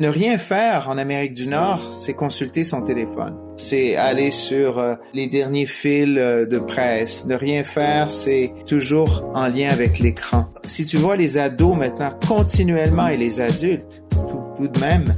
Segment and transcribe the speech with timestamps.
[0.00, 3.36] Ne rien faire en Amérique du Nord, c'est consulter son téléphone.
[3.56, 7.26] C'est aller sur euh, les derniers fils euh, de presse.
[7.26, 10.46] Ne rien faire, c'est toujours en lien avec l'écran.
[10.64, 15.14] Si tu vois les ados maintenant continuellement et les adultes, tout, tout de même,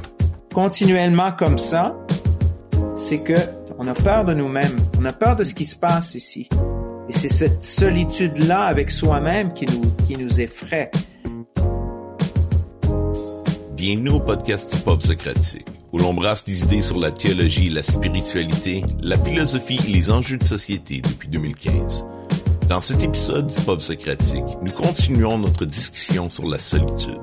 [0.52, 1.96] continuellement comme ça,
[2.96, 3.38] c'est que
[3.78, 4.80] on a peur de nous-mêmes.
[4.98, 6.48] On a peur de ce qui se passe ici.
[7.08, 10.90] Et c'est cette solitude-là avec soi-même qui nous, qui nous effraie.
[13.82, 17.82] Bienvenue au podcast du Pop Socratique, où l'on brasse des idées sur la théologie, la
[17.82, 22.06] spiritualité, la philosophie et les enjeux de société depuis 2015.
[22.68, 27.18] Dans cet épisode du Pop Socratique, nous continuons notre discussion sur la solitude,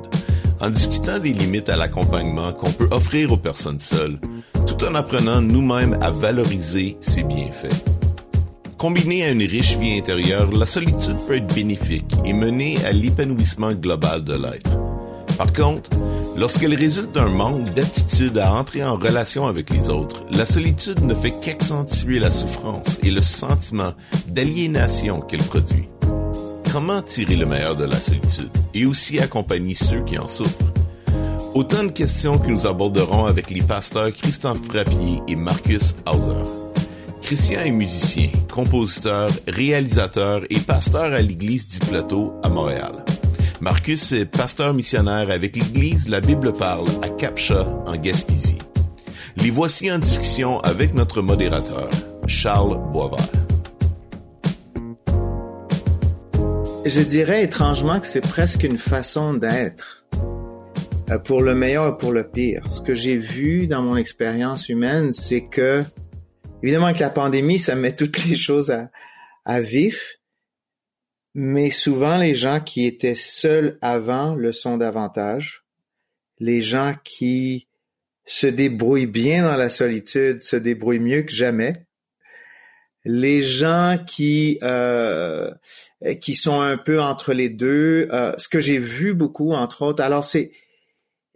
[0.60, 4.20] en discutant des limites à l'accompagnement qu'on peut offrir aux personnes seules,
[4.68, 7.86] tout en apprenant nous-mêmes à valoriser ses bienfaits.
[8.78, 13.72] Combinée à une riche vie intérieure, la solitude peut être bénéfique et mener à l'épanouissement
[13.72, 14.89] global de l'être.
[15.40, 15.90] Par contre,
[16.36, 21.16] lorsqu'elle résulte d'un manque d'aptitude à entrer en relation avec les autres, la solitude ne
[21.16, 23.94] fait qu'accentuer la souffrance et le sentiment
[24.28, 25.88] d'aliénation qu'elle produit.
[26.74, 30.74] Comment tirer le meilleur de la solitude et aussi accompagner ceux qui en souffrent?
[31.54, 36.50] Autant de questions que nous aborderons avec les pasteurs Christophe Frappier et Marcus Hauser.
[37.22, 43.06] Christian est musicien, compositeur, réalisateur et pasteur à l'Église du Plateau à Montréal.
[43.62, 48.58] Marcus est pasteur missionnaire avec l'Église La Bible parle à Capcha en Gaspésie.
[49.36, 51.90] Les voici en discussion avec notre modérateur,
[52.26, 53.20] Charles Boisvert.
[56.86, 60.06] Je dirais étrangement que c'est presque une façon d'être,
[61.12, 62.64] euh, pour le meilleur et pour le pire.
[62.72, 65.84] Ce que j'ai vu dans mon expérience humaine, c'est que,
[66.64, 68.90] évidemment, avec la pandémie, ça met toutes les choses à,
[69.44, 70.19] à vif,
[71.36, 75.64] mais souvent les gens qui étaient seuls avant le sont davantage.
[76.40, 77.68] Les gens qui
[78.26, 81.86] se débrouillent bien dans la solitude se débrouillent mieux que jamais.
[83.06, 85.52] Les gens qui euh,
[86.22, 90.04] qui sont un peu entre les deux, euh, ce que j'ai vu beaucoup entre autres.
[90.04, 90.52] Alors c'est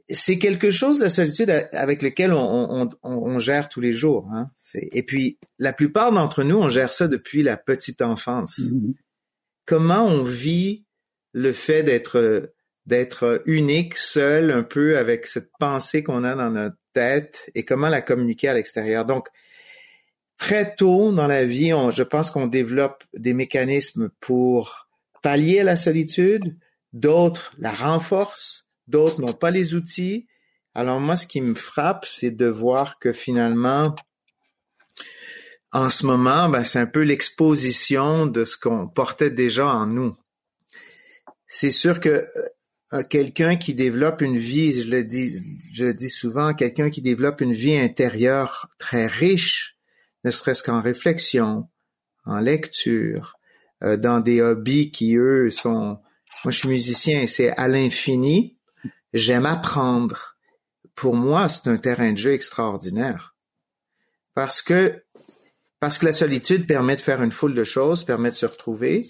[0.10, 4.28] c'est quelque chose la solitude avec lequel on, on, on, gère tous les jours.
[4.34, 4.50] Hein.
[4.74, 8.60] Et puis la plupart d'entre nous on gère ça depuis la petite enfance.
[8.60, 8.94] Mm-hmm
[9.66, 10.86] comment on vit
[11.34, 17.50] le fait d'être unique, seul, un peu avec cette pensée qu'on a dans notre tête
[17.56, 19.06] et comment la communiquer à l'extérieur?
[19.06, 19.28] Donc,
[20.38, 24.88] très tôt dans la vie, je pense qu'on développe des mécanismes pour
[25.22, 26.58] pallier la solitude,
[26.92, 30.28] d'autres la renforcent, d'autres n'ont pas les outils.
[30.76, 33.96] Alors moi, ce qui me frappe, c'est de voir que finalement,
[35.74, 40.16] en ce moment, ben, c'est un peu l'exposition de ce qu'on portait déjà en nous.
[41.48, 42.24] C'est sûr que
[42.94, 47.76] euh, quelqu'un qui développe une vie, je le dis, souvent, quelqu'un qui développe une vie
[47.76, 49.76] intérieure très riche,
[50.24, 51.68] ne serait-ce qu'en réflexion,
[52.26, 53.36] en lecture,
[53.84, 56.00] euh, dans des hobbies qui eux sont,
[56.44, 58.58] moi je suis musicien et c'est à l'infini.
[59.14, 60.38] J'aime apprendre.
[60.96, 63.36] Pour moi, c'est un terrain de jeu extraordinaire
[64.36, 65.04] parce que
[65.84, 69.06] parce que la solitude permet de faire une foule de choses, permet de se retrouver,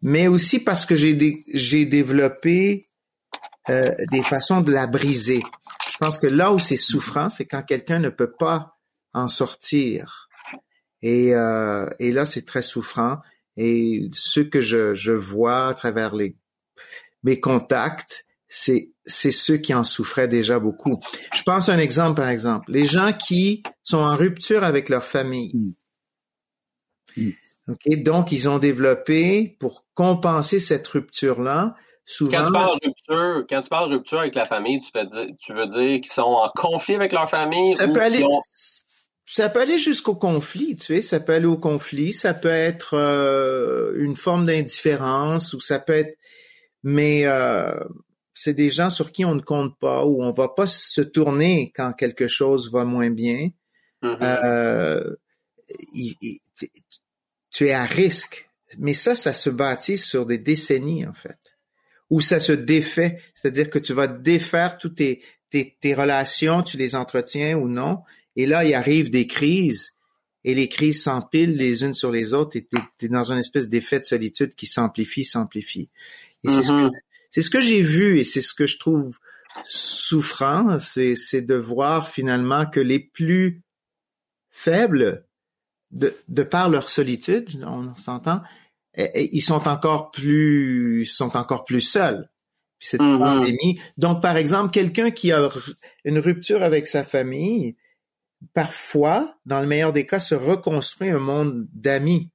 [0.00, 2.88] mais aussi parce que j'ai développé
[3.68, 5.42] euh, des façons de la briser.
[5.92, 8.78] Je pense que là où c'est souffrant, c'est quand quelqu'un ne peut pas
[9.12, 10.30] en sortir.
[11.02, 13.18] Et, euh, et là, c'est très souffrant.
[13.58, 16.38] Et ce que je, je vois à travers les,
[17.22, 21.00] mes contacts, c'est c'est ceux qui en souffraient déjà beaucoup.
[21.34, 22.72] Je pense à un exemple, par exemple.
[22.72, 25.74] Les gens qui sont en rupture avec leur famille.
[27.16, 27.28] Hmm.
[27.28, 27.32] Mm.
[27.72, 31.74] OK, donc ils ont développé pour compenser cette rupture-là.
[32.06, 35.06] Souvent, quand tu parles de rupture, quand tu parles rupture avec la famille, tu, veux
[35.06, 38.26] dire, tu veux dire qu'ils sont en conflit avec leur famille ça peut aller,
[39.24, 42.94] ça peut aller jusqu'au conflit, tu sais, ça peut aller au conflit, ça peut être
[42.94, 46.18] euh, une forme d'indifférence ou ça peut être,
[46.82, 47.72] mais euh,
[48.34, 51.72] c'est des gens sur qui on ne compte pas ou on va pas se tourner
[51.74, 53.48] quand quelque chose va moins bien.
[54.02, 54.18] Mm-hmm.
[54.44, 55.16] euh,
[57.54, 58.50] tu es à risque.
[58.78, 61.38] Mais ça, ça se bâtit sur des décennies, en fait.
[62.10, 66.76] Où ça se défait, c'est-à-dire que tu vas défaire toutes tes, tes, tes relations, tu
[66.76, 68.02] les entretiens ou non,
[68.36, 69.92] et là, il arrive des crises,
[70.42, 73.68] et les crises s'empilent les unes sur les autres, et tu es, dans une espèce
[73.68, 75.88] d'effet de solitude qui s'amplifie, s'amplifie.
[76.42, 77.42] Et c'est ce que, mm-hmm.
[77.42, 79.16] ce que j'ai vu, et c'est ce que je trouve
[79.62, 83.62] souffrant, c'est de voir finalement que les plus
[84.50, 85.24] faibles
[85.94, 88.42] de, de par leur solitude, on s'entend,
[88.96, 92.28] ils sont encore plus, sont encore plus seuls.
[92.78, 93.18] puis cette Mhm.
[93.18, 93.80] pandémie.
[93.96, 95.48] Donc, par exemple, quelqu'un qui a
[96.04, 97.76] une rupture avec sa famille,
[98.52, 102.30] parfois, dans le meilleur des cas, se reconstruit un monde d'amis.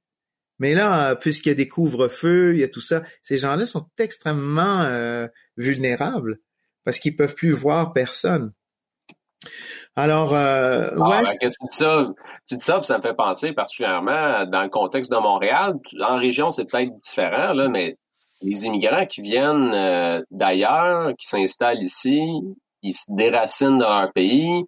[0.58, 3.64] Mais là, euh, puisqu'il y a des couvre-feux, il y a tout ça, ces gens-là
[3.66, 6.40] sont extrêmement euh, vulnérables
[6.84, 8.52] parce qu'ils peuvent plus voir personne.
[10.00, 12.06] Alors, euh, Ah, ouais, ben, que tu dis ça,
[12.48, 15.74] tu dis ça, puis ça me fait penser particulièrement dans le contexte de Montréal.
[16.02, 17.96] En région, c'est peut-être différent, là, mais
[18.40, 22.22] les immigrants qui viennent euh, d'ailleurs, qui s'installent ici,
[22.82, 24.64] ils se déracinent de leur pays,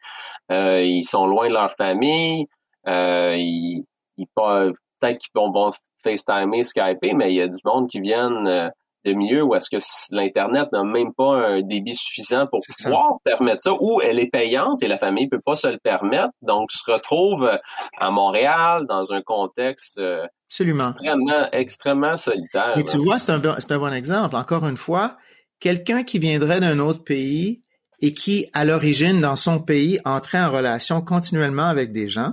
[0.50, 2.46] euh, ils sont loin de leur famille,
[2.87, 3.84] euh, ils,
[4.19, 5.70] ils peuvent peut-être qu'ils vont, vont
[6.05, 8.70] FaceTimer, Skyper, mais il y a du monde qui viennent
[9.04, 9.82] de milieux où est-ce que
[10.14, 14.82] l'Internet n'a même pas un débit suffisant pour pouvoir permettre ça, ou elle est payante
[14.82, 17.56] et la famille peut pas se le permettre, donc se retrouve euh,
[17.99, 20.90] à Montréal dans un contexte euh, absolument.
[20.90, 22.75] extrêmement, extrêmement solitaire.
[22.76, 24.37] Mais tu vois, c'est un, bon- un bon exemple.
[24.37, 25.16] Encore une fois,
[25.60, 27.62] quelqu'un qui viendrait d'un autre pays
[28.00, 32.32] et qui, à l'origine, dans son pays, entrait en relation continuellement avec des gens.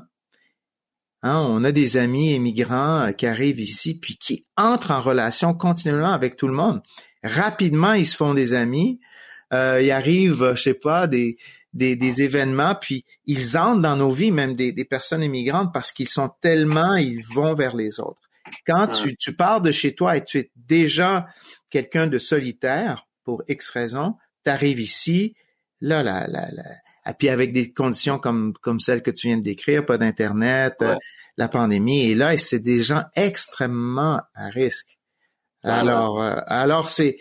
[1.21, 5.53] Hein, on a des amis immigrants euh, qui arrivent ici, puis qui entrent en relation
[5.53, 6.81] continuellement avec tout le monde.
[7.23, 8.99] Rapidement, ils se font des amis.
[9.53, 11.37] Euh, il arrive, euh, je sais pas, des,
[11.73, 15.91] des, des événements, puis ils entrent dans nos vies, même des, des personnes immigrantes, parce
[15.91, 18.29] qu'ils sont tellement, ils vont vers les autres.
[18.65, 21.27] Quand tu, tu pars de chez toi et tu es déjà
[21.69, 25.35] quelqu'un de solitaire, pour X raison, tu arrives ici,
[25.81, 26.63] là, là, là, là,
[27.13, 30.87] puis avec des conditions comme, comme celles que tu viens de décrire, pas d'Internet, Ouais.
[30.87, 30.95] euh,
[31.37, 34.99] la pandémie est là, et c'est des gens extrêmement à risque.
[35.63, 35.71] Ouais.
[35.71, 37.17] Alors, euh, alors c'est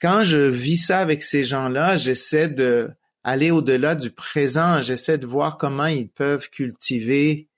[0.00, 2.90] quand je vis ça avec ces gens-là, j'essaie de
[3.24, 7.48] aller au-delà du présent, j'essaie de voir comment ils peuvent cultiver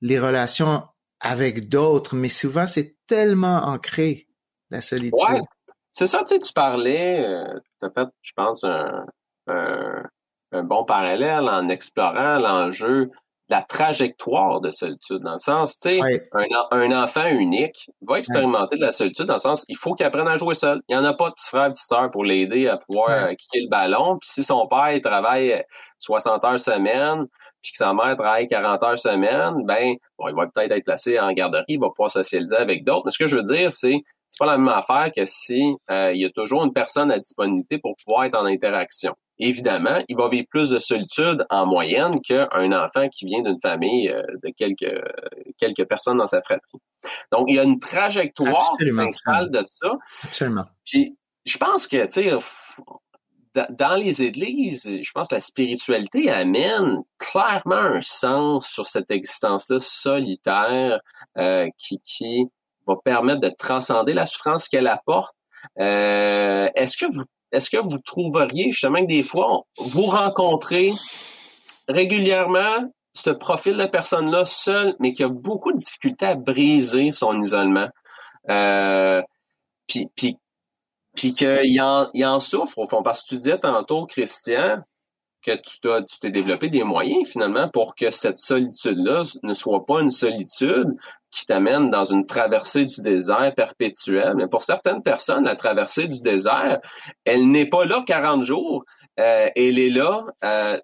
[0.00, 0.82] les relations
[1.20, 4.26] avec d'autres, mais souvent c'est tellement ancré
[4.70, 5.14] la solitude.
[5.30, 5.40] Ouais.
[5.92, 9.06] C'est ça, tu sais, tu parlais, euh, tu as fait, je pense, un,
[9.46, 10.02] un,
[10.52, 13.10] un bon parallèle en explorant l'enjeu de
[13.50, 16.00] la trajectoire de solitude, dans le sens, tu sais,
[16.32, 20.06] un, un enfant unique va expérimenter de la solitude dans le sens, il faut qu'il
[20.06, 20.80] apprenne à jouer seul.
[20.88, 23.32] Il n'y en a pas de petit frère, petite sœur pour l'aider à pouvoir Ouais.
[23.32, 24.16] euh, kicker le ballon.
[24.18, 25.62] Puis si son père il travaille
[25.98, 27.26] 60 heures semaine,
[27.62, 31.18] puis que sa mère travaille 40 heures semaine, ben, bon, il va peut-être être placé
[31.20, 33.02] en garderie, il va pouvoir socialiser avec d'autres.
[33.06, 34.00] Mais ce que je veux dire, c'est
[34.30, 37.18] c'est pas la même affaire que si euh, il y a toujours une personne à
[37.18, 39.14] disponibilité pour pouvoir être en interaction.
[39.38, 44.08] Évidemment, il va vivre plus de solitude en moyenne qu'un enfant qui vient d'une famille
[44.08, 45.02] euh, de quelques
[45.58, 46.78] quelques personnes dans sa fratrie.
[47.32, 49.06] Donc, il y a une trajectoire Absolument.
[49.06, 49.90] qui s'installe de ça.
[50.22, 50.64] Absolument.
[50.84, 52.38] Puis, je pense que, tu sais,
[53.70, 59.78] dans les églises, je pense que la spiritualité amène clairement un sens sur cette existence-là
[59.78, 61.00] solitaire
[61.38, 62.46] euh, qui, qui
[62.86, 65.34] va permettre de transcender la souffrance qu'elle apporte.
[65.78, 70.92] Euh, est-ce que vous est-ce que vous trouveriez justement que des fois vous rencontrez
[71.88, 77.38] régulièrement ce profil de personne-là seul, mais qui a beaucoup de difficultés à briser son
[77.40, 77.88] isolement,
[78.50, 79.22] euh,
[79.86, 80.36] puis puis
[81.14, 83.02] puis qu'il en, en souffre au fond.
[83.02, 84.82] Parce que tu disais tantôt Christian
[85.44, 90.10] que tu t'es développé des moyens finalement pour que cette solitude-là ne soit pas une
[90.10, 90.96] solitude
[91.30, 94.34] qui t'amène dans une traversée du désert perpétuelle.
[94.36, 96.80] Mais pour certaines personnes, la traversée du désert,
[97.24, 98.84] elle n'est pas là 40 jours,
[99.20, 100.78] euh, elle est là euh,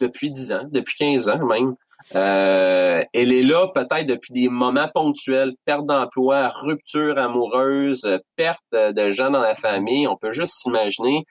[0.00, 1.74] depuis 10 ans, depuis 15 ans même.
[2.14, 8.62] Euh, elle est là peut-être depuis des moments ponctuels, perte d'emploi, rupture amoureuse, euh, perte
[8.72, 10.06] de gens dans la famille.
[10.06, 11.26] On peut juste s'imaginer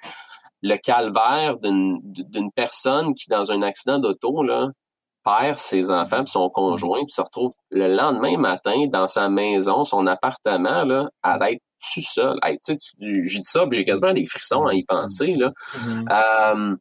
[0.62, 4.68] le calvaire d'une d'une personne qui, dans un accident d'auto, là,
[5.24, 9.84] perd ses enfants puis son conjoint puis se retrouve le lendemain matin dans sa maison,
[9.84, 11.62] son appartement, là, à être
[11.94, 12.38] tout seul.
[12.44, 15.34] Hey, tu sais, tu- j'ai dit ça, j'ai quasiment des frissons à y penser.
[15.36, 15.52] Là.
[15.86, 16.06] Mhm.
[16.12, 16.76] Euh,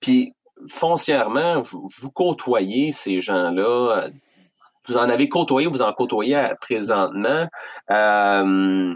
[0.00, 0.32] puis
[0.68, 4.08] foncièrement, vous, vous côtoyez ces gens-là.
[4.88, 7.46] Vous en avez côtoyé, vous en côtoyez à- présentement.
[7.90, 8.94] Euh,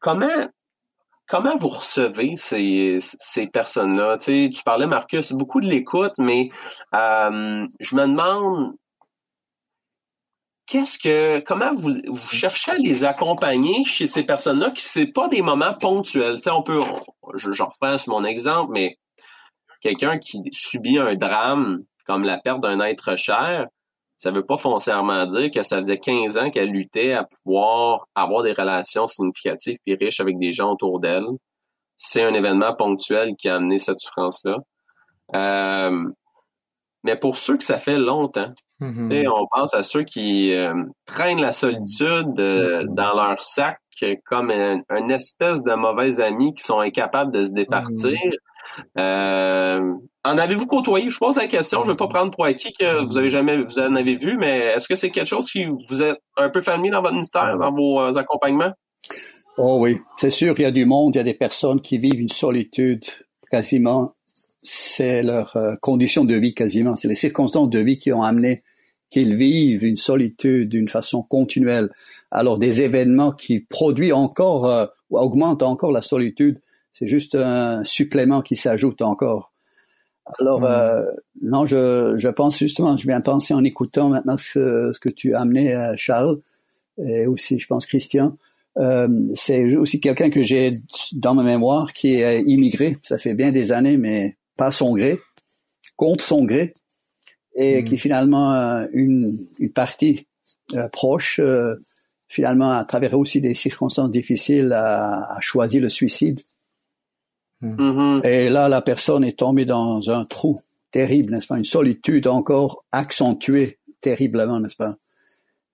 [0.00, 0.48] comment
[1.28, 4.16] comment vous recevez ces, ces personnes-là?
[4.18, 6.50] Tu, sais, tu parlais, Marcus, beaucoup de l'écoute, mais
[6.94, 8.74] euh, je me demande
[10.66, 15.28] qu'est-ce que comment vous, vous cherchez à les accompagner chez ces personnes-là qui c'est pas
[15.28, 16.36] des moments ponctuels?
[16.36, 16.80] Tu sais, on peut
[17.34, 18.96] je, je reprends mon exemple, mais
[19.80, 23.66] quelqu'un qui subit un drame comme la perte d'un être cher,
[24.18, 28.42] ça veut pas foncièrement dire que ça faisait 15 ans qu'elle luttait à pouvoir avoir
[28.42, 31.26] des relations significatives et riches avec des gens autour d'elle.
[31.96, 34.58] C'est un événement ponctuel qui a amené cette souffrance-là.
[35.34, 36.04] Euh,
[37.04, 39.28] mais pour ceux que ça fait longtemps, Mm-hmm.
[39.28, 40.72] On pense à ceux qui euh,
[41.04, 42.94] traînent la solitude euh, mm-hmm.
[42.94, 43.80] dans leur sac
[44.26, 48.16] comme un, espèce de mauvais ami qui sont incapables de se départir.
[48.96, 49.92] Euh,
[50.32, 51.10] en avez-vous côtoyé?
[51.10, 53.62] Je pose la question, je ne veux pas prendre pour acquis que vous avez jamais
[53.62, 56.62] vous en avez vu, mais est-ce que c'est quelque chose qui vous êtes un peu
[56.62, 58.72] familier dans votre ministère, dans vos accompagnements?
[59.56, 61.98] Oh oui, c'est sûr, il y a du monde, il y a des personnes qui
[61.98, 63.04] vivent une solitude
[63.50, 64.14] quasiment,
[64.60, 68.62] c'est leur condition de vie quasiment, c'est les circonstances de vie qui ont amené
[69.10, 71.90] qu'ils vivent une solitude d'une façon continuelle.
[72.30, 76.60] Alors des événements qui produisent encore euh, ou augmentent encore la solitude,
[76.92, 79.52] c'est juste un supplément qui s'ajoute encore.
[80.38, 80.64] Alors hmm.
[80.64, 81.04] euh,
[81.42, 85.34] non, je, je pense justement, je viens penser en écoutant maintenant ce, ce que tu
[85.34, 86.38] as amené, Charles,
[86.98, 88.36] et aussi je pense Christian.
[88.76, 90.72] Euh, c'est aussi quelqu'un que j'ai
[91.12, 92.96] dans ma mémoire qui est immigré.
[93.02, 95.18] Ça fait bien des années, mais pas son gré,
[95.96, 96.74] contre son gré
[97.54, 97.84] et hmm.
[97.84, 100.26] qui finalement euh, une, une partie
[100.92, 101.40] proche
[102.28, 106.40] finalement à travers aussi des circonstances difficiles a, a choisi le suicide.
[107.60, 107.74] Hmm.
[107.74, 108.26] Mm-hmm.
[108.26, 112.84] Et là, la personne est tombée dans un trou terrible, n'est-ce pas, une solitude encore
[112.92, 114.96] accentuée terriblement, n'est-ce pas?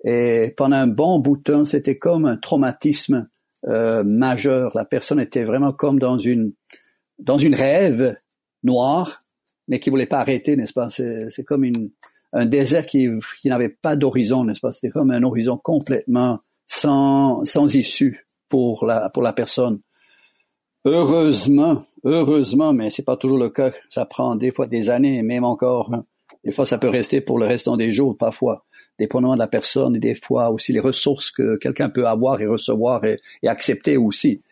[0.05, 3.29] Et pendant un bon bout de temps, c'était comme un traumatisme
[3.67, 4.73] euh, majeur.
[4.75, 6.53] La personne était vraiment comme dans une
[7.19, 8.17] dans une rêve
[8.65, 9.25] noire
[9.69, 10.89] mais qui voulait pas arrêter, n'est-ce pas?
[10.91, 11.91] C'est comme une,
[12.33, 13.09] un désert qui,
[13.41, 14.73] qui n'avait pas d'horizon, n'est-ce pas?
[14.73, 19.81] C'était comme un horizon complètement sans, sans issue pour la, pour la personne.
[20.85, 23.73] Heureusement, heureusement, mais c'est pas toujours le cas.
[23.91, 25.93] Ça prend des fois des années, même encore.
[25.95, 26.05] Hein.
[26.45, 28.63] Des fois, ça peut rester pour le restant des jours, parfois,
[28.99, 32.47] dépendamment de la personne, et des fois aussi les ressources que quelqu'un peut avoir et
[32.47, 34.43] recevoir et, et accepter aussi.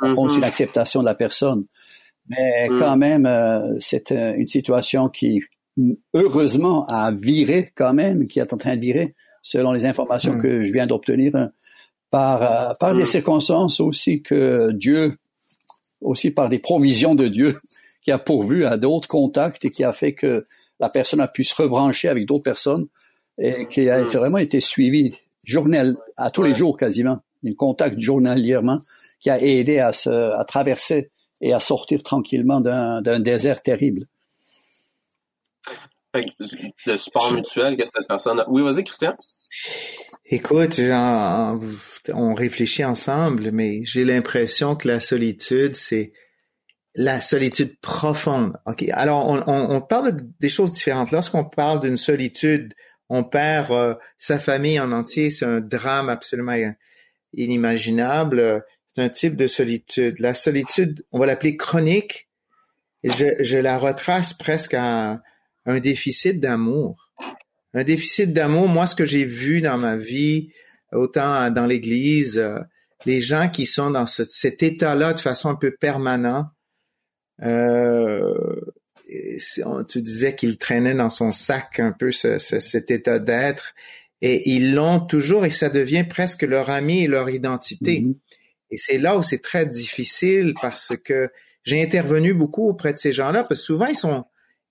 [0.00, 1.66] Ça prend aussi l'acceptation de la personne.
[2.28, 2.78] Mais mm.
[2.78, 5.42] quand même, euh, c'est euh, une situation qui,
[6.14, 10.42] heureusement, a viré quand même, qui est en train de virer, selon les informations mm.
[10.42, 11.50] que je viens d'obtenir, hein,
[12.10, 13.06] par, euh, par des mm.
[13.06, 15.16] circonstances aussi que Dieu,
[16.00, 17.60] aussi par des provisions de Dieu,
[18.02, 20.46] qui a pourvu à d'autres contacts et qui a fait que
[20.78, 22.86] la personne a pu se rebrancher avec d'autres personnes
[23.38, 28.80] et qui a vraiment été suivi journal, à tous les jours quasiment, un contact journalièrement
[29.20, 31.10] qui a aidé à se, à traverser
[31.40, 34.06] et à sortir tranquillement d'un désert terrible.
[36.86, 38.48] Le support mutuel que cette personne a.
[38.48, 39.16] Oui, vas-y, Christian.
[40.26, 40.80] Écoute,
[42.12, 46.12] on réfléchit ensemble, mais j'ai l'impression que la solitude, c'est
[46.94, 48.54] la solitude profonde.
[48.66, 51.10] Ok, alors on, on, parle des choses différentes.
[51.10, 52.74] Lorsqu'on parle d'une solitude,
[53.08, 56.56] on perd euh, sa famille en entier, c'est un drame absolument
[57.34, 58.64] inimaginable
[58.96, 60.18] c'est un type de solitude.
[60.20, 62.30] La solitude, on va l'appeler chronique.
[63.04, 65.20] Je, je, la retrace presque à
[65.66, 67.12] un déficit d'amour.
[67.74, 70.50] Un déficit d'amour, moi, ce que j'ai vu dans ma vie,
[70.92, 72.58] autant dans l'Église, euh,
[73.04, 76.46] les gens qui sont dans cet état-là de façon un peu permanente,
[77.42, 78.60] euh,
[79.88, 83.74] tu disais qu'il traînait dans son sac un peu ce, cet état d'être,
[84.22, 88.00] et ils l'ont toujours, et ça devient presque leur ami et leur identité.
[88.00, 88.16] Mm-hmm.
[88.70, 91.30] Et c'est là où c'est très difficile parce que
[91.62, 94.24] j'ai intervenu beaucoup auprès de ces gens-là parce que souvent ils sont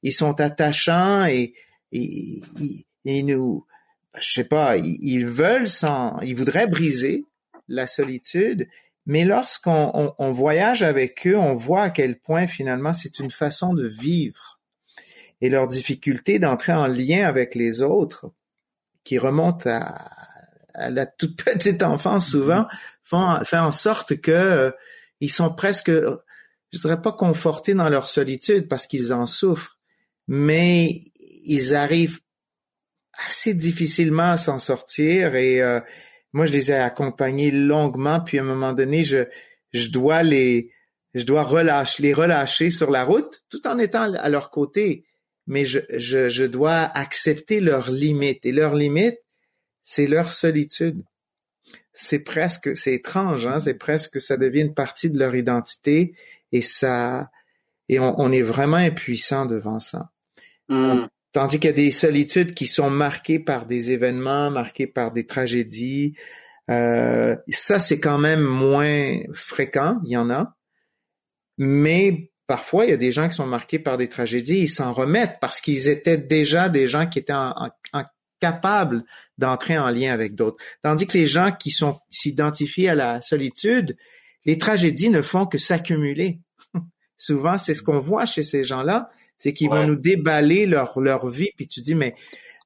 [0.06, 1.54] ils sont attachants et
[1.92, 3.66] ils nous
[4.20, 7.26] je sais pas ils, veulent sans ils voudraient briser
[7.68, 8.68] la solitude
[9.06, 13.74] mais lorsqu'on on, voyage avec eux on voit à quel point finalement c'est une façon
[13.74, 14.60] de vivre.
[15.42, 18.32] Et leur difficulté d'entrer en lien avec les autres
[19.04, 20.10] qui remonte à,
[20.74, 22.66] à la toute petite enfance souvent
[23.04, 24.72] font, fait en sorte que euh,
[25.20, 29.75] ils sont presque, je dirais pas confortés dans leur solitude parce qu'ils en souffrent,
[30.28, 31.02] mais
[31.44, 32.20] ils arrivent
[33.28, 35.80] assez difficilement à s'en sortir et euh,
[36.34, 38.20] moi je les ai accompagnés longuement.
[38.20, 39.26] Puis à un moment donné je
[39.74, 40.72] je dois les
[41.14, 45.06] je dois relâcher les relâcher sur la route tout en étant à leur côté.
[45.48, 48.46] Mais je je, je dois accepter leurs limites.
[48.46, 49.20] Et leurs limites
[49.86, 51.04] c'est leur solitude.
[51.94, 56.14] C'est presque, c'est étrange, hein, c'est presque, ça devient une partie de leur identité
[56.52, 57.32] et ça,
[57.88, 60.12] et on, est vraiment impuissant devant ça.
[60.70, 61.06] Hmm.
[61.32, 65.26] Tandis qu'il y a des solitudes qui sont marquées par des événements, marquées par des
[65.26, 66.16] tragédies.
[66.70, 70.56] Euh, ça, c'est quand même moins fréquent, il y en a.
[71.58, 74.94] Mais parfois, il y a des gens qui sont marqués par des tragédies, ils s'en
[74.94, 77.54] remettent parce qu'ils étaient déjà des gens qui étaient en,
[77.94, 78.04] en
[78.40, 79.04] capables
[79.38, 80.64] d'entrer en lien avec d'autres.
[80.84, 83.98] Tandis que les gens qui sont s'identifient à la solitude,
[84.46, 86.40] les tragédies ne font que s'accumuler.
[87.18, 91.28] Souvent, c'est ce qu'on voit chez ces gens-là, c'est qu'ils vont nous déballer leur leur
[91.28, 92.16] vie, puis tu dis mais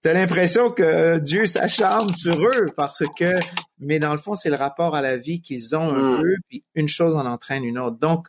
[0.01, 3.35] t'as l'impression que Dieu s'acharne sur eux parce que,
[3.79, 6.21] mais dans le fond, c'est le rapport à la vie qu'ils ont un mm.
[6.21, 7.97] peu, puis une chose en entraîne une autre.
[7.97, 8.27] Donc,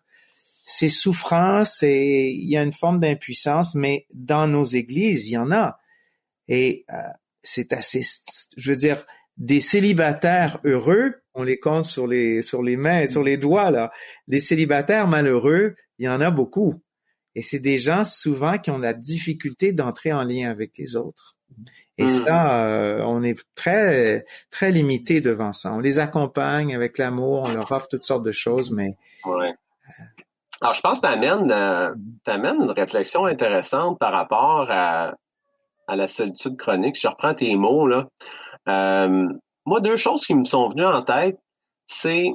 [0.64, 5.38] c'est souffrant, c'est, il y a une forme d'impuissance, mais dans nos églises, il y
[5.38, 5.78] en a.
[6.48, 6.96] Et euh,
[7.42, 8.02] c'est assez,
[8.56, 9.04] je veux dire,
[9.36, 13.90] des célibataires heureux, on les compte sur les sur les mains, sur les doigts là.
[14.28, 16.82] Des célibataires malheureux, il y en a beaucoup.
[17.34, 21.36] Et c'est des gens souvent qui ont la difficulté d'entrer en lien avec les autres.
[21.98, 22.08] Et hmm.
[22.08, 25.72] ça, euh, on est très très limité devant ça.
[25.72, 28.96] On les accompagne avec l'amour, on leur offre toutes sortes de choses, mais
[29.26, 29.54] ouais.
[30.62, 31.92] Alors, je pense que t'amènes euh,
[32.24, 35.14] t'amènes une réflexion intéressante par rapport à,
[35.86, 36.96] à la solitude chronique.
[36.96, 38.06] Si je reprends tes mots là,
[38.68, 39.28] euh,
[39.66, 41.38] moi, deux choses qui me sont venues en tête,
[41.86, 42.30] c'est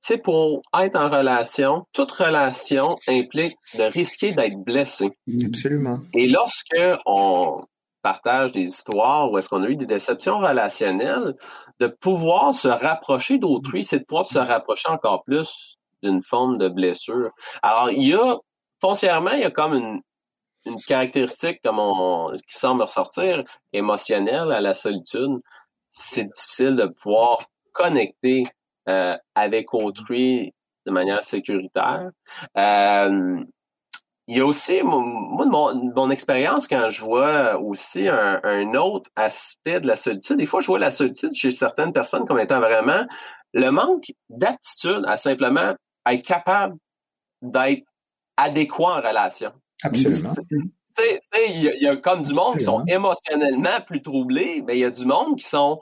[0.00, 5.10] c'est pour être en relation, toute relation implique de risquer d'être blessé.
[5.44, 6.00] Absolument.
[6.14, 7.64] Et lorsque on
[8.02, 11.34] partage des histoires ou est-ce qu'on a eu des déceptions relationnelles,
[11.80, 16.68] de pouvoir se rapprocher d'autrui, c'est de pouvoir se rapprocher encore plus d'une forme de
[16.68, 17.30] blessure.
[17.62, 18.36] Alors, il y a,
[18.80, 20.00] foncièrement, il y a comme une,
[20.64, 25.40] une caractéristique comme on, qui semble ressortir émotionnelle à la solitude.
[25.90, 27.38] C'est difficile de pouvoir
[27.72, 28.44] connecter
[28.88, 30.52] euh, avec autrui
[30.86, 32.10] de manière sécuritaire.
[32.56, 33.40] Euh,
[34.26, 39.10] il y a aussi, moi, mon, mon expérience, quand je vois aussi un, un, autre
[39.16, 42.60] aspect de la solitude, des fois, je vois la solitude chez certaines personnes comme étant
[42.60, 43.06] vraiment
[43.54, 45.74] le manque d'aptitude à simplement
[46.06, 46.76] être capable
[47.42, 47.84] d'être
[48.36, 49.52] adéquat en relation.
[49.82, 50.34] Absolument.
[50.98, 54.84] Il y, y, a comme du monde qui sont émotionnellement plus troublés, mais il y
[54.84, 55.80] a du monde qui sont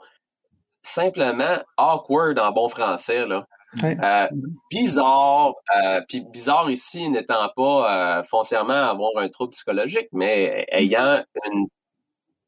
[0.86, 3.26] simplement awkward en bon français.
[3.26, 3.46] Là.
[3.84, 4.28] Euh,
[4.70, 11.22] bizarre, euh, puis bizarre ici n'étant pas euh, foncièrement avoir un trouble psychologique, mais ayant
[11.46, 11.66] une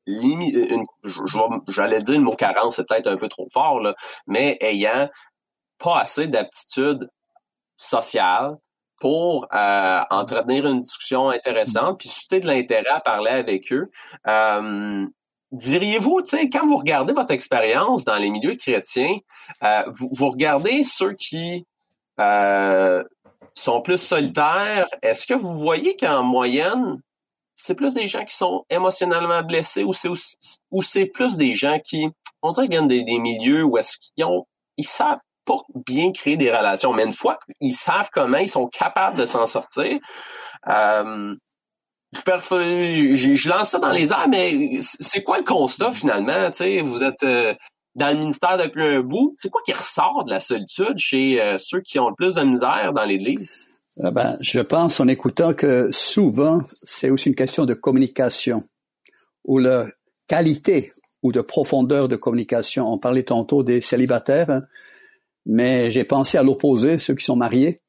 [0.06, 0.86] limite, une,
[1.68, 3.94] j'allais dire une mot carence, c'est peut-être un peu trop fort, là,
[4.26, 5.10] mais ayant
[5.78, 7.10] pas assez d'aptitude
[7.76, 8.56] sociale,
[9.00, 13.92] pour entretenir une discussion intéressante, puis susciter de l'intérêt à parler avec eux.
[15.52, 19.18] Euh, diriez-vous, tu sais, quand vous regardez votre expérience dans les milieux chrétiens,
[19.62, 21.66] euh, vous, vous, regardez ceux qui
[23.54, 27.00] sont plus solitaires, est-ce que vous voyez qu'en moyenne,
[27.54, 30.08] c'est plus des gens qui sont émotionnellement blessés ou c'est
[30.70, 32.06] ou c'est plus des gens qui,
[32.42, 35.56] on dirait, viennent des, des milieux où est-ce qu'ils ont, ils savent pas
[35.86, 36.92] bien créer des relations.
[36.92, 39.98] Mais une fois qu'ils savent comment, ils sont capables de s'en sortir.
[40.68, 41.34] Euh,
[42.12, 46.50] je, lance ça dans les airs, mais c'est quoi le constat finalement?
[46.82, 47.54] vous êtes euh,
[47.94, 49.34] dans le ministère depuis un bout.
[49.36, 52.42] C'est quoi qui ressort de la solitude chez euh, ceux qui ont le plus de
[52.42, 53.60] misère dans l'Église?
[54.02, 58.62] Ah ben, je pense en écoutant que souvent, c'est aussi une question de communication
[59.44, 59.86] ou la
[60.28, 60.92] qualité
[61.22, 62.86] ou de profondeur de communication.
[62.86, 64.50] On parlait tantôt des célibataires.
[64.50, 64.60] Hein
[65.48, 67.80] mais j'ai pensé à l'opposé, ceux qui sont mariés.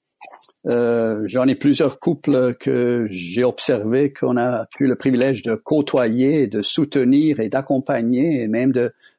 [0.67, 6.47] Euh, J'en ai plusieurs couples que j'ai observés qu'on a pu le privilège de côtoyer,
[6.47, 8.73] de soutenir et d'accompagner, et même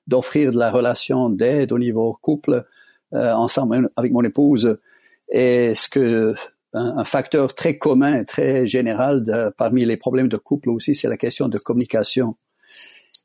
[0.06, 2.64] d'offrir de la relation d'aide au niveau couple
[3.14, 4.78] euh, ensemble avec mon épouse.
[5.32, 6.34] Et ce que
[6.72, 11.48] un, facteur très commun, très général parmi les problèmes de couple aussi, c'est la question
[11.48, 12.36] de communication.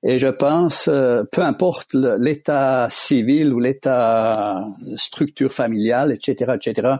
[0.03, 6.97] Et je pense, euh, peu importe l'état civil ou l'état structure familiale, etc., etc.,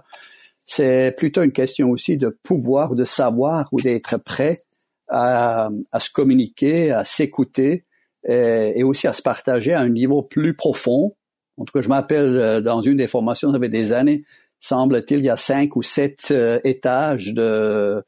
[0.65, 4.60] c'est plutôt une question aussi de pouvoir, de savoir ou d'être prêt
[5.08, 7.86] à, à, se communiquer, à s'écouter
[8.28, 11.15] et, et, aussi à se partager à un niveau plus profond.
[11.58, 14.23] En tout cas, je m'appelle euh, dans une des formations, ça fait des années,
[14.60, 18.04] semble-t-il, il y a cinq ou sept euh, étages de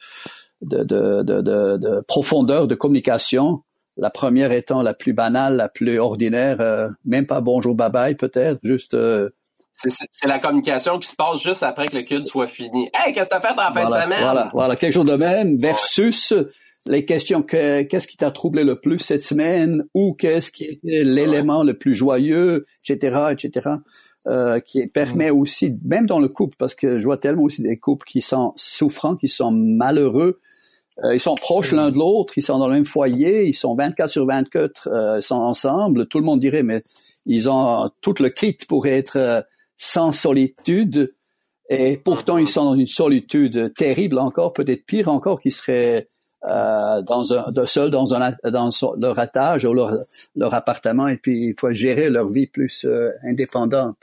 [0.63, 3.61] de, de, de, de, profondeur de communication
[3.97, 8.15] la première étant la plus banale, la plus ordinaire, euh, même pas bonjour, bye bye
[8.15, 8.93] peut-être, juste.
[8.93, 9.29] Euh,
[9.77, 12.89] c'est la communication qui se passe juste après que le culte soit fini.
[12.93, 14.21] Hey, qu'est-ce que t'as fait dans la fin de semaine?
[14.21, 16.33] Voilà, voilà, quelque chose de même versus
[16.85, 21.03] les questions que qu'est-ce qui t'a troublé le plus cette semaine ou qu'est-ce qui était
[21.03, 23.69] l'élément le plus joyeux, etc., etc.
[24.27, 25.39] Euh, qui permet mm.
[25.39, 28.53] aussi, même dans le couple, parce que je vois tellement aussi des couples qui sont
[28.57, 30.39] souffrants, qui sont malheureux,
[31.03, 33.75] euh, ils sont proches l'un de l'autre, ils sont dans le même foyer, ils sont
[33.75, 36.07] 24 sur 24, euh, ils sont ensemble.
[36.07, 36.83] Tout le monde dirait, mais
[37.25, 39.41] ils ont tout le kit pour être euh,
[39.77, 41.13] sans solitude.
[41.69, 46.07] Et pourtant, ils sont dans une solitude terrible encore, peut-être pire encore, qui serait
[46.47, 49.97] euh, dans un, de seul dans, un, dans leur étage ou leur,
[50.35, 53.97] leur appartement, et puis il faut gérer leur vie plus euh, indépendante.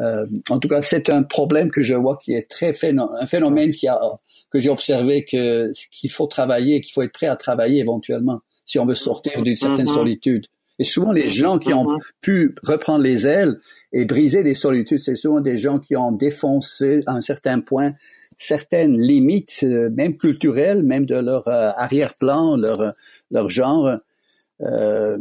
[0.00, 3.70] Euh, en tout cas, c'est un problème que je vois qui est très un phénomène
[3.70, 3.98] qui a
[4.50, 8.40] que j'ai observé que qu'il faut travailler, qu'il faut être prêt à travailler éventuellement.
[8.64, 9.94] si on veut sortir d'une certaine Mhm.
[9.94, 10.46] solitude.
[10.78, 11.98] Et souvent, les gens qui ont Mhm.
[12.20, 13.58] pu reprendre les ailes
[13.92, 17.94] et briser des solitudes, c'est souvent des gens qui ont défoncé à un certain point
[18.38, 22.94] certaines limites, euh, même culturelles, même de leur euh, arrière-plan, leur,
[23.30, 23.96] leur genre.
[24.60, 25.18] Euh,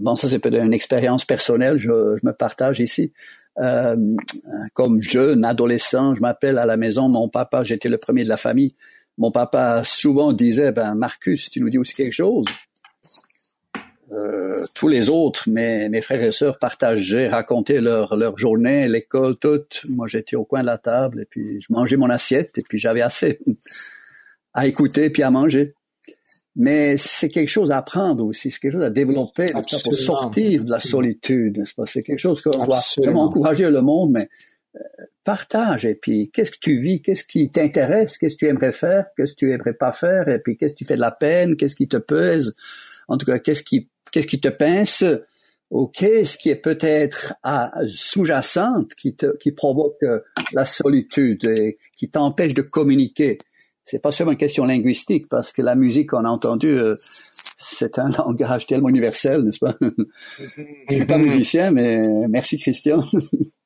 [0.00, 3.12] bon, ça c'est peut-être une expérience personnelle, je, je me partage ici.
[3.60, 3.96] Euh,
[4.72, 8.36] comme jeune, adolescent, je m'appelle à la maison, mon papa, j'étais le premier de la
[8.36, 8.74] famille.
[9.16, 12.46] Mon papa souvent disait, ben Marcus, tu nous dis aussi quelque chose.
[14.10, 19.36] Euh, tous les autres, mes, mes frères et sœurs partageaient, racontaient leur, leur journée, l'école,
[19.36, 19.60] tout.
[19.96, 22.78] Moi, j'étais au coin de la table et puis je mangeais mon assiette et puis
[22.78, 23.40] j'avais assez
[24.54, 25.74] à écouter puis à manger.
[26.56, 30.70] Mais c'est quelque chose à apprendre aussi, c'est quelque chose à développer pour sortir de
[30.70, 31.84] la solitude, n'est-ce pas?
[31.86, 34.28] C'est quelque chose qu'on doit vraiment encourager le monde, mais
[34.74, 34.80] euh,
[35.22, 39.04] partage et puis qu'est-ce que tu vis, qu'est-ce qui t'intéresse, qu'est-ce que tu aimerais faire,
[39.16, 40.28] qu'est-ce que tu aimerais pas faire?
[40.28, 42.54] Et puis qu'est-ce qui fait de la peine, qu'est-ce qui te pèse,
[43.08, 45.04] en tout cas qu'est-ce qui qu'est-ce qui te pince
[45.70, 50.20] ou qu'est-ce qui est peut-être à- sous-jacente qui te qui provoque euh,
[50.52, 53.38] la solitude et qui t'empêche de communiquer?
[53.84, 56.96] C'est pas seulement une question linguistique parce que la musique qu'on a entendue euh,
[57.58, 59.76] c'est un langage tellement universel, n'est-ce pas?
[59.80, 63.02] Je suis pas musicien, mais merci Christian.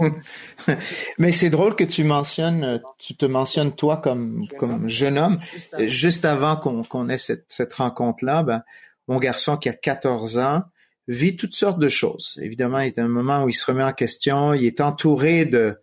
[1.18, 5.38] Mais c'est drôle que tu mentionnes, euh, tu te mentionnes toi comme comme jeune homme.
[5.78, 8.62] Euh, Juste avant qu'on qu'on ait cette, cette rencontre-là, ben,
[9.08, 10.62] mon garçon qui a 14 ans
[11.08, 12.38] vit toutes sortes de choses.
[12.42, 14.54] Évidemment, il est à un moment où il se remet en question.
[14.54, 15.76] Il est entouré de,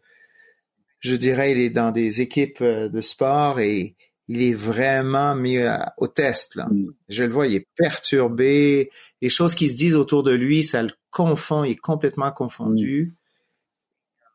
[1.01, 3.95] je dirais, il est dans des équipes euh, de sport et
[4.30, 6.56] il est vraiment mis à- au test.
[6.56, 6.67] Là.
[6.69, 6.86] Mm.
[7.10, 8.89] Je le vois, il est perturbé.
[9.21, 11.63] Les choses qui se disent autour de lui, ça le confond.
[11.65, 13.15] Il est complètement confondu.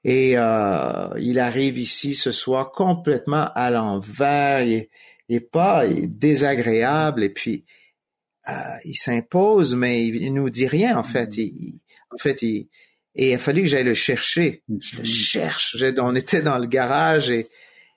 [0.04, 4.62] Et euh, il arrive ici ce soir complètement à l'envers.
[4.62, 4.86] Il,
[5.28, 7.64] il est pas il est désagréable et puis
[8.48, 8.52] euh,
[8.84, 11.36] il s'impose, mais il, il nous dit rien en fait.
[11.36, 11.80] Il-
[12.14, 12.68] en fait, il,
[13.14, 14.62] et il a fallu que j'aille le chercher.
[14.80, 15.76] Je le cherche.
[15.78, 17.46] J'ai- On était dans le garage et,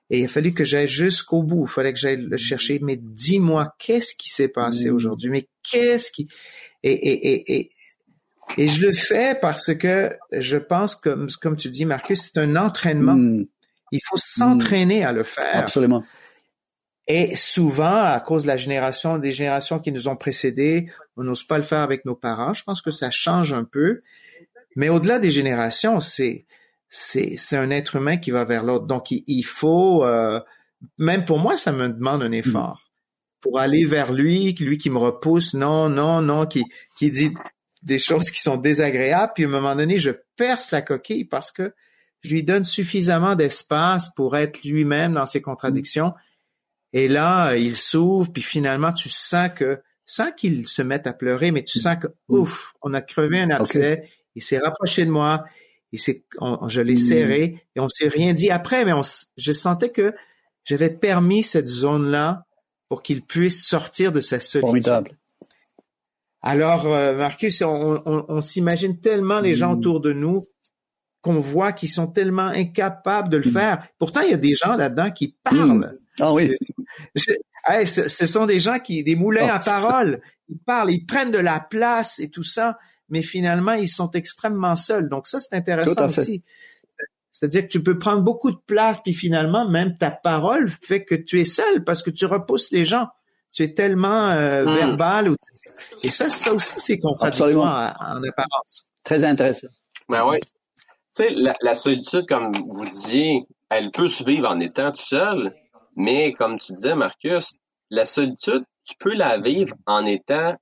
[0.10, 1.66] et il a fallu que j'aille jusqu'au bout.
[1.68, 2.80] Il fallait que j'aille le chercher.
[2.82, 4.94] Mais dis-moi, qu'est-ce qui s'est passé Mm.
[4.96, 5.30] aujourd'hui?
[5.32, 6.28] Mais qu'est-ce qui...
[6.84, 7.70] Et, et, et, et,
[8.58, 12.56] et je le fais parce que je pense, comme, comme tu dis, Marcus, c'est un
[12.56, 13.16] entraînement.
[13.16, 13.46] Mm,
[13.92, 15.56] Il faut s'entraîner à le faire.
[15.58, 16.04] absolument.
[17.08, 21.44] Et souvent, à cause de la génération, des générations qui nous ont précédés, on n'ose
[21.44, 22.54] pas le faire avec nos parents.
[22.54, 24.02] Je pense que ça change un peu.
[24.76, 26.46] Mais au-delà des générations, c'est
[26.90, 28.88] c'est c'est un être humain qui va vers l'autre.
[28.88, 30.40] Donc il, il faut euh,
[30.98, 32.90] même pour moi, ça me demande un effort
[33.42, 36.64] pour aller vers lui, lui qui me repousse, non, non, non, qui
[36.98, 37.32] qui dit
[37.86, 39.32] des choses qui sont désagréables.
[39.36, 41.74] Puis à un moment donné, je perce la coquille parce que
[42.22, 46.14] je lui donne suffisamment d'espace pour être lui-même dans ses contradictions.
[46.94, 51.52] Et là, il s'ouvre, puis finalement, tu sens que, sans qu'il se mette à pleurer,
[51.52, 55.46] mais tu sens que, ouf, on a crevé un abcès, il s'est rapproché de moi,
[55.92, 56.00] il
[56.40, 56.98] on- je l'ai Mm.
[56.98, 59.02] serré, et on s'est rien dit après, mais on,
[59.38, 60.14] je sentais que
[60.64, 62.46] j'avais permis cette zone-là
[62.90, 64.68] pour qu'il puisse sortir de sa solitude.
[64.68, 65.18] Formidable.
[66.46, 69.78] Alors, euh, Marcus, on, on- on s'imagine tellement les gens Mm.
[69.80, 70.46] autour de nous
[71.22, 73.54] qu'on voit qu'ils sont tellement incapables de le Mm.
[73.54, 73.88] faire.
[73.98, 75.92] Pourtant, il y a des gens là-dedans qui parlent.
[76.20, 76.54] Ah oui.
[77.16, 77.32] Je-
[77.68, 80.22] hey, ce, ce sont des gens qui, des moulins Oh, à parole.
[80.48, 82.78] Ils parlent, ils prennent de la place et tout ça,
[83.10, 85.10] mais finalement, ils sont extrêmement seuls.
[85.10, 86.44] Donc ça, c'est intéressant aussi.
[87.32, 91.16] C'est-à-dire que tu peux prendre beaucoup de place, puis finalement, même ta parole fait que
[91.16, 93.08] tu es seul parce que tu repousses les gens.
[93.56, 94.76] Tu es tellement euh, Mm.
[94.76, 95.30] verbal.
[95.32, 95.36] ou-
[96.04, 98.84] Et ça, ça aussi, c'est contradictoire en, en apparence.
[99.04, 99.68] Très intéressant.
[100.10, 100.38] Ben oui.
[100.42, 100.48] Tu
[101.14, 105.56] sais, la, la solitude, comme vous disiez, elle peut se vivre en étant tout seul,
[105.96, 107.54] mais comme tu disais, Marcus,
[107.90, 110.56] la solitude, tu peux la vivre en étant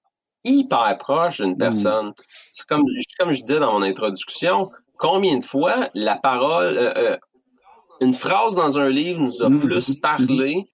[0.44, 2.14] hyper proche d'une personne.
[2.52, 2.84] C'est comme,
[3.20, 7.18] comme je disais dans mon introduction, combien de fois la parole, euh, euh,
[8.02, 9.62] une phrase dans un livre nous a Mhm.
[9.62, 10.66] plus parlé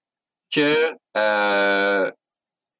[0.54, 2.10] que euh,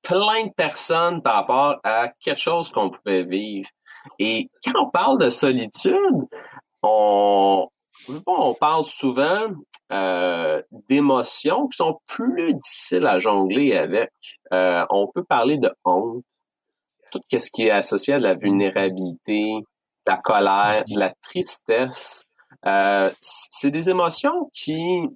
[0.03, 3.69] plein de personnes par rapport à quelque chose qu'on pouvait vivre.
[4.19, 6.27] Et quand on parle de solitude,
[6.83, 7.69] on,
[8.27, 9.49] on parle souvent
[9.93, 14.11] euh, d'émotions qui sont plus difficiles à jongler avec.
[14.53, 16.25] Euh, on peut parler de honte,
[17.11, 22.25] tout ce qui est associé à de la vulnérabilité, de la colère, de la tristesse.
[22.67, 25.09] Euh, c'est des émotions qui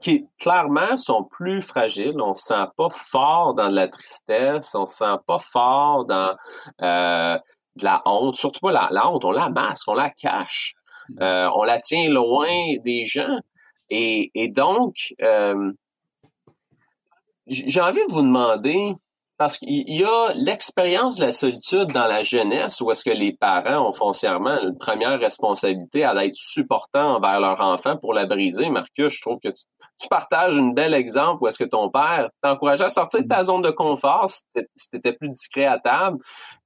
[0.00, 2.20] qui clairement sont plus fragiles.
[2.20, 6.36] On se sent pas fort dans de la tristesse, on se sent pas fort dans
[6.82, 7.38] euh,
[7.76, 10.74] de la honte, surtout pas la, la honte, on la masque, on la cache,
[11.20, 13.38] euh, on la tient loin des gens.
[13.90, 15.72] Et, et donc, euh,
[17.46, 18.94] j'ai envie de vous demander,
[19.38, 23.32] parce qu'il y a l'expérience de la solitude dans la jeunesse où est-ce que les
[23.32, 28.68] parents ont foncièrement une première responsabilité à être supportants envers leur enfant pour la briser.
[28.68, 29.62] Marcus, je trouve que tu,
[30.06, 33.62] partages un bel exemple où est-ce que ton père t'encourageait à sortir de ta zone
[33.62, 36.18] de confort si tu étais plus discret à table.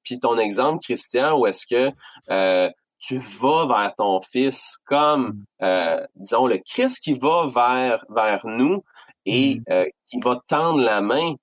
[0.03, 1.91] Puis ton exemple, Christian, où est-ce que
[2.31, 8.43] euh, tu vas vers ton fils comme, euh, disons, le Christ qui va vers, vers
[8.45, 8.85] nous
[9.25, 9.63] et mm.
[9.71, 11.35] euh, qui va tendre la main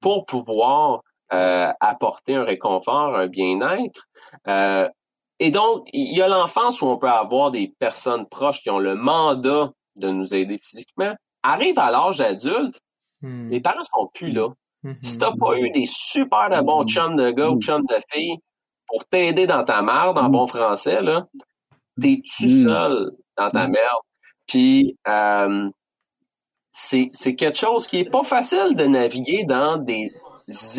[0.00, 4.06] pour pouvoir euh, apporter un réconfort, un bien-être.
[4.46, 4.88] Euh,
[5.40, 8.78] et donc, il y a l'enfance où on peut avoir des personnes proches qui ont
[8.78, 11.14] le mandat de nous aider physiquement.
[11.42, 12.78] Arrive à l'âge adulte,
[13.22, 13.50] mm.
[13.50, 14.48] les parents sont plus là.
[14.84, 15.02] Mm-hmm.
[15.02, 18.38] Si t'as pas eu des super de bons chums de gars ou chums de filles
[18.86, 21.26] pour t'aider dans ta merde, en bon français, là,
[22.00, 24.02] t'es tu seul dans ta merde?
[24.46, 25.68] Puis euh,
[26.72, 30.10] c'est quelque chose qui est pas facile de naviguer dans des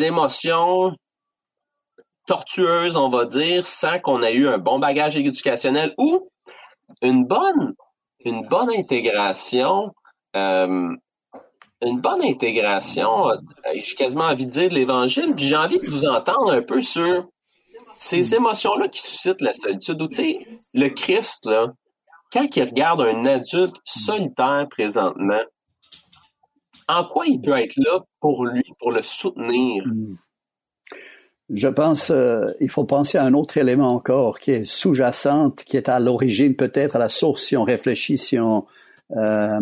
[0.02, 0.92] émotions
[2.26, 6.30] tortueuses, on va dire, sans qu'on ait eu un bon bagage éducationnel ou
[7.02, 7.74] une bonne,
[8.24, 9.92] une bonne intégration,
[10.36, 10.96] euh,
[11.82, 13.36] une bonne intégration, euh,
[13.74, 16.82] j'ai quasiment envie de dire de l'évangile, puis j'ai envie de vous entendre un peu
[16.82, 17.26] sur
[17.96, 20.00] ces émotions-là qui suscitent la solitude.
[20.00, 20.38] Ou tu sais,
[20.74, 21.68] le Christ, là,
[22.32, 25.42] quand il regarde un adulte solitaire présentement,
[26.88, 29.84] en quoi il peut être là pour lui, pour le soutenir?
[29.86, 30.16] Hmm.
[31.52, 35.76] Je pense euh, il faut penser à un autre élément encore qui est sous-jacente, qui
[35.76, 38.66] est à l'origine peut-être à la source si on réfléchit, si on
[39.16, 39.60] euh,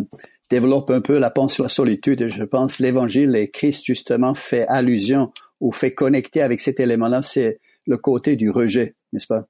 [0.51, 2.27] développe un peu la pensée sur la solitude.
[2.29, 7.59] Je pense l'Évangile et Christ justement fait allusion ou fait connecter avec cet élément-là, c'est
[7.87, 9.47] le côté du rejet, n'est-ce pas?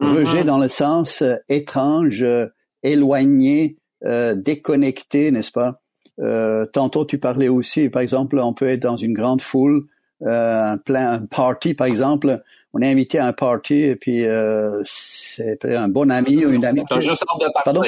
[0.00, 0.18] Mm-hmm.
[0.18, 2.24] Rejet dans le sens euh, étrange,
[2.82, 5.80] éloigné, déconnecté, n'est-ce pas?
[6.20, 9.84] Euh, tantôt, tu parlais aussi, par exemple, on peut être dans une grande foule,
[10.22, 12.42] euh, plein un party, par exemple.
[12.72, 16.64] On est invité à un party et puis euh, c'est un bon ami ou une
[16.64, 16.82] amie.
[16.88, 17.62] T'as juste hâte de partir.
[17.64, 17.82] Pardon?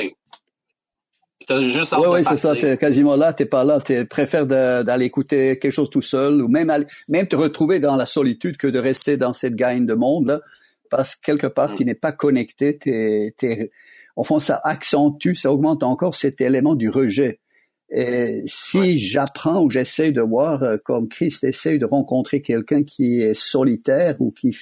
[1.46, 2.56] T'as juste oui, oui, c'est ça.
[2.56, 3.80] T'es quasiment là, t'es pas là.
[3.80, 6.72] Tu préfères d'aller écouter quelque chose tout seul ou même
[7.09, 10.40] même te retrouver dans la solitude que de rester dans cette gagne de monde là,
[10.90, 11.74] parce que quelque part mm.
[11.76, 12.78] tu n'es pas connecté.
[12.78, 13.70] T'es, t'es,
[14.16, 17.38] au fond, ça accentue, ça augmente encore cet élément du rejet.
[17.90, 23.20] Et si j'apprends ou j'essaie de voir euh, comme Christ essaie de rencontrer quelqu'un qui
[23.20, 24.56] est solitaire ou qui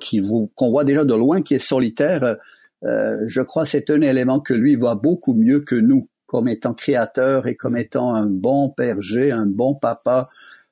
[0.00, 0.20] qui
[0.54, 2.34] qu'on voit déjà de loin qui est solitaire, euh,
[2.82, 7.48] je crois c'est un élément que lui voit beaucoup mieux que nous comme étant créateur
[7.48, 10.28] et comme étant un bon berger, un bon papa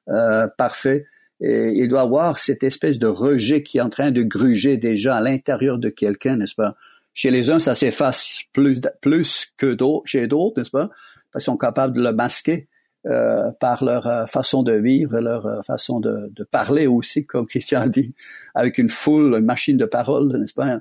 [0.08, 1.04] euh, parfait.
[1.40, 5.16] Et il doit voir cette espèce de rejet qui est en train de gruger déjà
[5.16, 6.76] à l'intérieur de quelqu'un, n'est-ce pas?
[7.12, 10.90] Chez les uns, ça s'efface plus, plus que d'autres, chez d'autres, n'est-ce pas?
[11.32, 12.68] parce qu'ils sont capables de le masquer
[13.06, 17.46] euh, par leur euh, façon de vivre, leur euh, façon de, de, parler aussi, comme
[17.46, 18.14] Christian a dit,
[18.54, 20.78] avec une foule, une machine de parole, n'est-ce pas?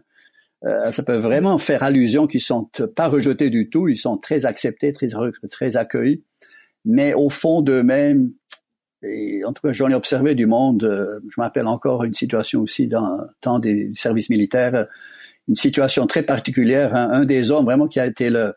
[0.65, 4.45] Euh, ça peut vraiment faire allusion qu'ils sont pas rejetés du tout, ils sont très
[4.45, 5.09] acceptés, très,
[5.49, 6.23] très accueillis,
[6.83, 8.31] mais au fond d'eux-mêmes,
[9.03, 12.87] et en tout cas j'en ai observé du monde, je m'appelle encore une situation aussi
[12.87, 14.87] dans temps des services militaires,
[15.47, 18.53] une situation très particulière, un des hommes vraiment qui a été le,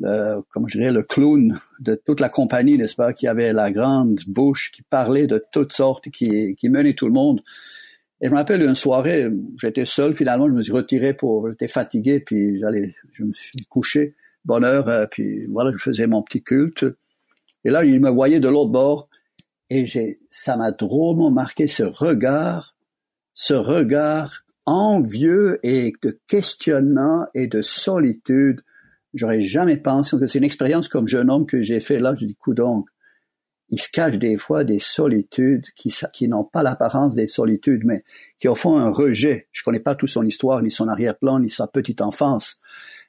[0.00, 3.70] le, comment je dirais, le clown de toute la compagnie, n'est-ce pas, qui avait la
[3.70, 7.42] grande bouche, qui parlait de toutes sortes, qui, qui menait tout le monde.
[8.20, 9.28] Et je me rappelle une soirée,
[9.60, 13.66] j'étais seul finalement, je me suis retiré pour, j'étais fatigué, puis j'allais, je me suis
[13.68, 16.86] couché, bonne heure, euh, puis voilà, je faisais mon petit culte.
[17.64, 19.08] Et là, il me voyait de l'autre bord,
[19.68, 22.74] et j'ai, ça m'a drôlement marqué ce regard,
[23.34, 28.62] ce regard envieux et de questionnement et de solitude
[29.16, 32.14] J'aurais jamais pensé que c'est une expérience comme jeune homme que j'ai fait là.
[32.14, 32.86] Je dis, coup donc,
[33.68, 38.04] il se cache des fois des solitudes qui, qui n'ont pas l'apparence des solitudes, mais
[38.38, 39.48] qui au fond un rejet.
[39.52, 42.60] Je connais pas toute son histoire, ni son arrière-plan, ni sa petite enfance,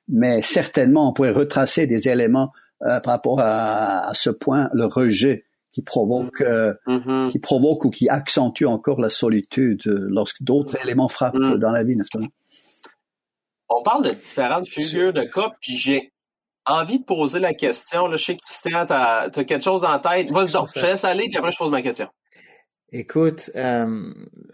[0.08, 2.52] mais certainement on pourrait retracer des éléments
[2.84, 7.30] euh, par rapport à, à, ce point, le rejet qui provoque, euh, mm-hmm.
[7.30, 11.58] qui provoque ou qui accentue encore la solitude euh, lorsque d'autres éléments frappent mm.
[11.58, 12.24] dans la vie, n'est-ce pas?
[13.70, 16.14] on parle de différentes figures de cas, puis j'ai
[16.68, 18.08] envie de poser la question.
[18.08, 20.32] Là, je sais que Christian, tu as, quelque chose en tête.
[20.32, 22.08] Vas-y donc, je laisse aller, puis après je pose ma question.
[22.92, 24.14] Écoute, euh,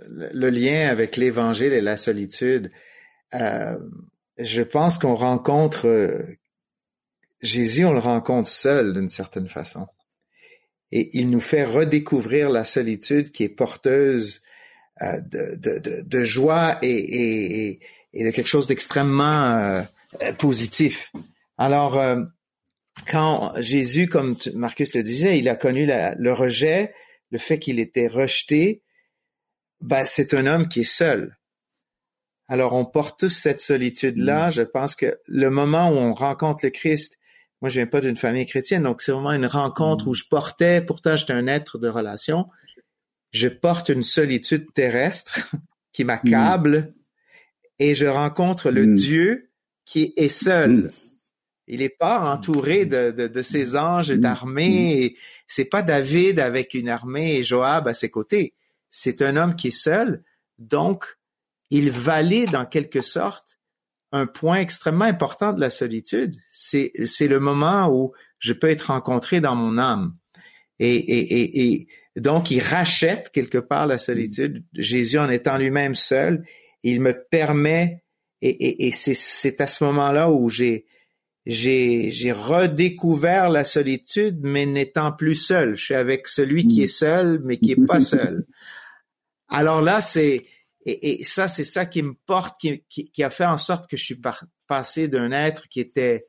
[0.10, 2.72] le lien avec l'Évangile et la solitude,
[3.36, 3.78] euh,
[4.38, 6.24] je pense qu'on rencontre euh,
[7.42, 9.88] Jésus, on le rencontre seul d'une certaine façon.
[10.92, 14.42] Et il nous fait redécouvrir la solitude qui est porteuse
[15.02, 17.80] de, de, de, joie et,
[18.14, 19.84] de quelque chose d'extrêmement
[20.38, 21.12] positif.
[21.58, 22.24] Alors, euh,
[23.08, 26.94] quand Jésus, comme Marcus le disait, il a connu le rejet,
[27.32, 28.84] le fait qu'il était rejeté,
[29.82, 31.38] ben, c'est un homme qui est seul.
[32.48, 34.48] Alors, on porte tous cette solitude-là.
[34.48, 34.52] Mm.
[34.52, 37.18] Je pense que le moment où on rencontre le Christ,
[37.62, 40.10] moi, je viens pas d'une famille chrétienne, donc c'est vraiment une rencontre mm.
[40.10, 42.48] où je portais, pourtant j'étais un être de relation,
[43.32, 45.40] je porte une solitude terrestre
[45.94, 46.94] qui m'accable mm.
[47.80, 49.50] et je rencontre le Dieu
[49.86, 50.92] qui est seul.
[51.68, 55.16] Il est pas entouré de, de, de ses anges et d'armées.
[55.48, 58.54] C'est pas David avec une armée et Joab à ses côtés.
[58.90, 60.24] C'est un homme qui est seul.
[60.60, 61.06] Donc,
[61.70, 63.60] il valide en quelque sorte
[64.12, 66.36] un point extrêmement important de la solitude.
[66.52, 70.16] C'est, le moment où je peux être rencontré dans mon âme.
[70.80, 71.88] Et, et, et, et
[72.22, 74.64] donc, il rachète quelque part la solitude.
[74.74, 76.46] Jésus, en étant lui-même seul,
[76.84, 78.04] il me permet,
[78.42, 80.86] et, et, et c'est, c'est à ce moment-là où j'ai,
[81.46, 85.76] j'ai, j'ai redécouvert la solitude, mais n'étant plus seul.
[85.76, 88.46] Je suis avec celui qui est seul, mais qui est pas seul.
[89.50, 90.46] Alors là, c'est,
[90.86, 93.90] et, et ça, c'est ça qui me porte, qui, qui, qui, a fait en sorte
[93.90, 94.22] que je suis
[94.68, 96.28] passé d'un être qui était,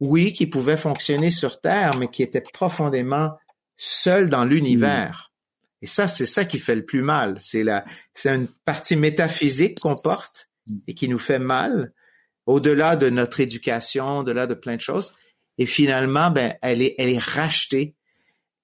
[0.00, 3.36] oui, qui pouvait fonctionner sur Terre, mais qui était profondément
[3.76, 5.32] seul dans l'univers.
[5.82, 7.36] Et ça, c'est ça qui fait le plus mal.
[7.40, 10.48] C'est la, c'est une partie métaphysique qu'on porte
[10.86, 11.92] et qui nous fait mal,
[12.46, 15.14] au-delà de notre éducation, au-delà de plein de choses.
[15.58, 17.94] Et finalement, ben, elle est, elle est rachetée.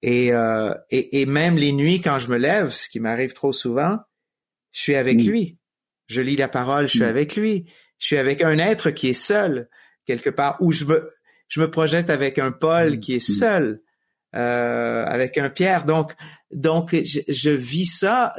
[0.01, 3.53] Et, euh, et, et même les nuits, quand je me lève, ce qui m'arrive trop
[3.53, 3.97] souvent,
[4.71, 5.57] je suis avec lui.
[6.07, 7.71] Je lis la parole, je suis avec lui.
[7.99, 9.69] Je suis avec un être qui est seul
[10.05, 11.09] quelque part, où je me,
[11.47, 13.81] je me projette avec un Paul qui est seul,
[14.35, 15.85] euh, avec un Pierre.
[15.85, 16.13] Donc,
[16.51, 18.33] donc je, je vis ça.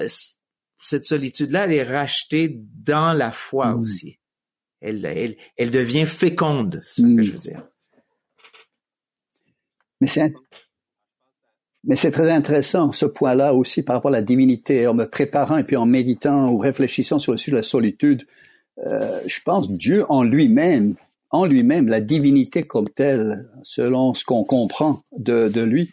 [0.82, 4.18] Cette solitude-là, elle est rachetée dans la foi aussi.
[4.84, 7.66] Elle, elle, elle devient féconde, c'est ce que je veux dire.
[10.00, 10.32] Mais c'est
[11.86, 14.86] mais c'est très intéressant, ce point-là aussi par rapport à la divinité.
[14.86, 18.26] En me préparant et puis en méditant ou réfléchissant sur le sujet de la solitude,
[18.86, 20.94] euh, je pense Dieu en lui-même,
[21.30, 25.90] en lui-même, la divinité comme telle, selon ce qu'on comprend de, de lui,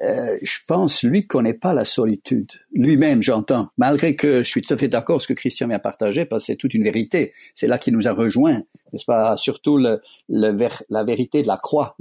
[0.00, 2.50] euh, je pense, lui connaît pas la solitude.
[2.72, 3.68] Lui-même, j'entends.
[3.76, 6.44] Malgré que je suis tout à fait d'accord avec ce que Christian vient partager, parce
[6.44, 7.32] que c'est toute une vérité.
[7.54, 9.36] C'est là qu'il nous a rejoint, n'est-ce pas?
[9.36, 10.00] Surtout le,
[10.30, 11.94] le la vérité de la croix,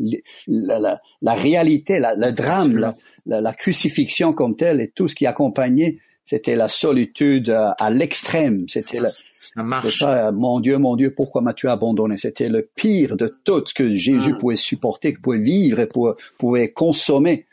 [0.47, 2.93] la, la, la réalité, le drame,
[3.25, 5.97] la, crucifixion comme telle et tout ce qui accompagnait.
[6.23, 8.63] C'était la solitude à, l'extrême.
[8.69, 9.99] C'était ça, ça marche.
[9.99, 12.15] Pas, mon Dieu, mon Dieu, pourquoi m'as-tu abandonné?
[12.15, 14.37] C'était le pire de tout ce que Jésus mm.
[14.37, 15.89] pouvait supporter, pouvait vivre et
[16.37, 17.47] pouvait consommer.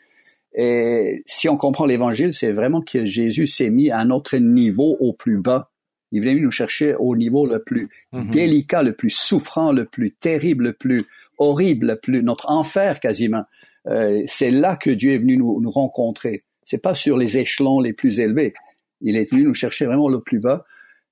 [0.61, 4.97] Et si on comprend l'évangile, c'est vraiment que Jésus s'est mis à un autre niveau
[4.99, 5.71] au plus bas.
[6.11, 8.29] Il venait nous chercher au niveau le plus mhm.
[8.29, 11.05] délicat, le plus souffrant, le plus terrible, le plus
[11.37, 13.45] horrible, le plus notre enfer quasiment.
[13.87, 16.43] Euh, c'est là que Dieu est venu nous, nous rencontrer.
[16.65, 18.53] C'est pas sur les échelons les plus élevés.
[18.99, 20.65] Il est venu nous chercher vraiment le plus bas.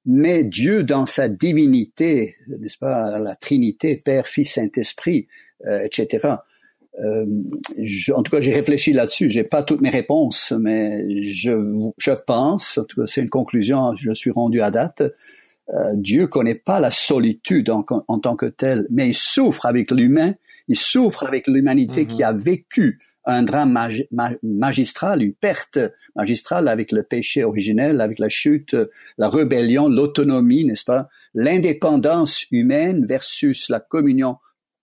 [0.05, 5.29] Mais Dieu, dans sa divinité, n'est-ce pas, la Trinité, Père, Fils, Saint-Esprit,
[5.67, 6.35] euh, etc.,
[7.03, 7.25] euh,
[8.13, 9.29] en tout cas, j'ai réfléchi là-dessus.
[9.29, 13.93] J'ai pas toutes mes réponses, mais je, je pense, en tout cas, c'est une conclusion,
[13.93, 15.03] je suis rendu à date.
[15.73, 19.91] Euh, Dieu connaît pas la solitude en, en, tant que telle, mais il souffre avec
[19.91, 20.33] l'humain,
[20.69, 23.77] il souffre avec l'humanité qui a vécu un drame
[24.41, 25.79] magistral, une perte
[26.15, 28.75] magistrale avec le péché originel, avec la chute,
[29.17, 34.37] la rébellion, l'autonomie, n'est-ce pas, l'indépendance humaine versus la communion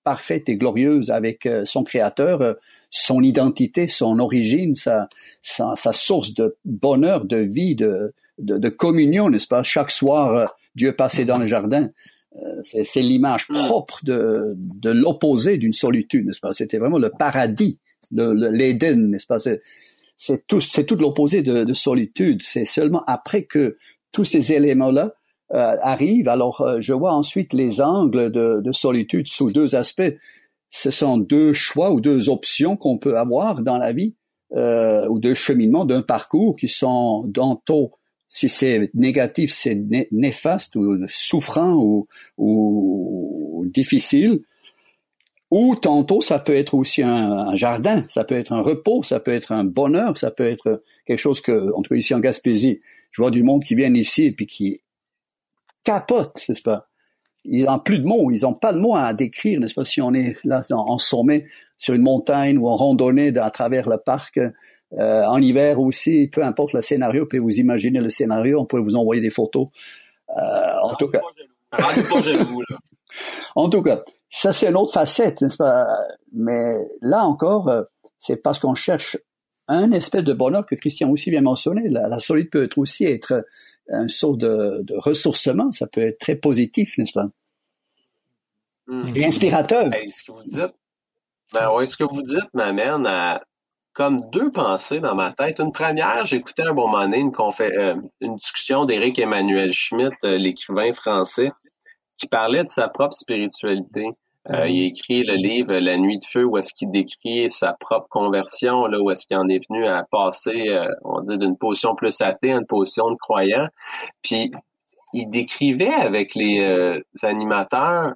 [0.05, 2.55] parfaite et glorieuse avec euh, son créateur, euh,
[2.91, 5.09] son identité, son origine, sa,
[5.43, 9.63] sa, sa, source de bonheur, de vie, de, de, de communion, n'est-ce pas?
[9.63, 10.45] Chaque soir, euh,
[10.77, 11.91] Dieu passait dans le jardin.
[12.65, 16.53] C'est l'image propre de, de l'opposé d'une solitude, n'est-ce pas?
[16.53, 17.79] C'était vraiment le paradis,
[18.11, 19.39] l'Éden, n'est-ce pas?
[20.17, 22.43] C'est tout, l'opposé de, de solitude.
[22.43, 23.77] C'est seulement après que
[24.11, 25.15] tous ces éléments-là
[25.55, 26.29] arrive.
[26.29, 30.15] Alors, euh, je vois ensuite les angles de, de, solitude sous deux aspects.
[30.69, 34.15] Ce sont deux choix ou deux options qu'on peut avoir dans la vie,
[34.55, 37.93] euh, ou deux cheminements d'un parcours qui sont tantôt,
[38.27, 42.07] si c'est négatif, c'est néfaste ou souffrant ou,
[42.37, 44.41] ou, difficile,
[45.51, 49.21] ou tantôt ça peut être aussi un, un, jardin, ça peut être un repos, ça
[49.21, 52.81] peut être un bonheur, ça peut être quelque chose que, entre ici en Gaspésie,
[53.13, 54.81] je vois du monde qui vient ici et puis qui
[55.85, 56.89] capotent, n'est-ce pas?
[57.45, 59.85] Ils n'ont plus de mots, ils n'ont pas de mots à décrire, n'est-ce pas?
[59.85, 63.99] Si on est là en sommet sur une montagne ou en randonnée à travers le
[63.99, 64.39] parc,
[64.99, 68.79] euh, en hiver aussi, peu importe le scénario, puis vous imaginez le scénario, on peut
[68.79, 69.69] vous envoyer des photos.
[70.31, 71.21] Euh, en tout cas.
[73.57, 75.87] en tout cas, ça c'est une autre facette, n'est-ce pas?
[76.33, 77.83] Mais là encore, euh,
[78.19, 79.19] c'est parce qu'on cherche
[79.69, 81.89] un espèce de bonheur que Christian aussi bien mentionné.
[81.89, 83.45] La, solitude peut être aussi être
[83.89, 85.73] une source de, de, ressourcement.
[85.73, 87.27] Ça peut être très positif, n'est-ce pas?
[88.87, 89.13] Hmm.
[89.15, 89.91] Et inspirateur.
[90.09, 90.75] ce que vous dites,
[91.53, 93.43] ben ce que vous dites m'amène à
[93.95, 95.61] comme deux pensées dans ma tête.
[95.61, 100.37] Une première, j'écoutais un bon moment donné une, euh, une discussion d'Éric Emmanuel Schmitt, euh,
[100.37, 101.53] l'écrivain français,
[102.19, 104.09] qui parlait de sa propre spiritualité.
[104.51, 107.73] Euh, il a écrit le livre La nuit de feu où est-ce qu'il décrit sa
[107.73, 111.57] propre conversion, là où est-ce qu'il en est venu à passer, euh, on dit, d'une
[111.57, 113.69] position plus athée à une position de croyant.
[114.23, 114.53] Puis
[115.15, 118.15] il décrivait avec les euh, animateurs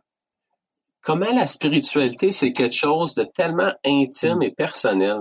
[1.03, 5.21] comment la spiritualité c'est quelque chose de tellement intime et personnel.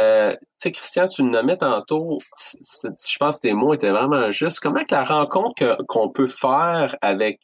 [0.00, 4.32] Euh, tu sais, Christian, tu le nommais tantôt, je pense que tes mots étaient vraiment
[4.32, 4.60] justes.
[4.60, 7.40] Comment que la rencontre qu'on peut faire avec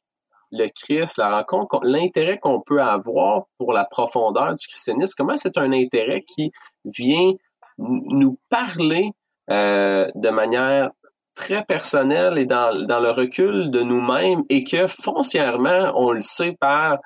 [0.52, 5.56] le Christ, la rencontre, l'intérêt qu'on peut avoir pour la profondeur du christianisme, comment c'est
[5.58, 6.52] un intérêt qui
[6.84, 7.32] vient
[7.78, 9.10] nous parler
[9.50, 10.90] euh, de manière
[11.34, 16.56] très personnelle et dans, dans le recul de nous-mêmes et que foncièrement, on le sait
[16.60, 16.98] par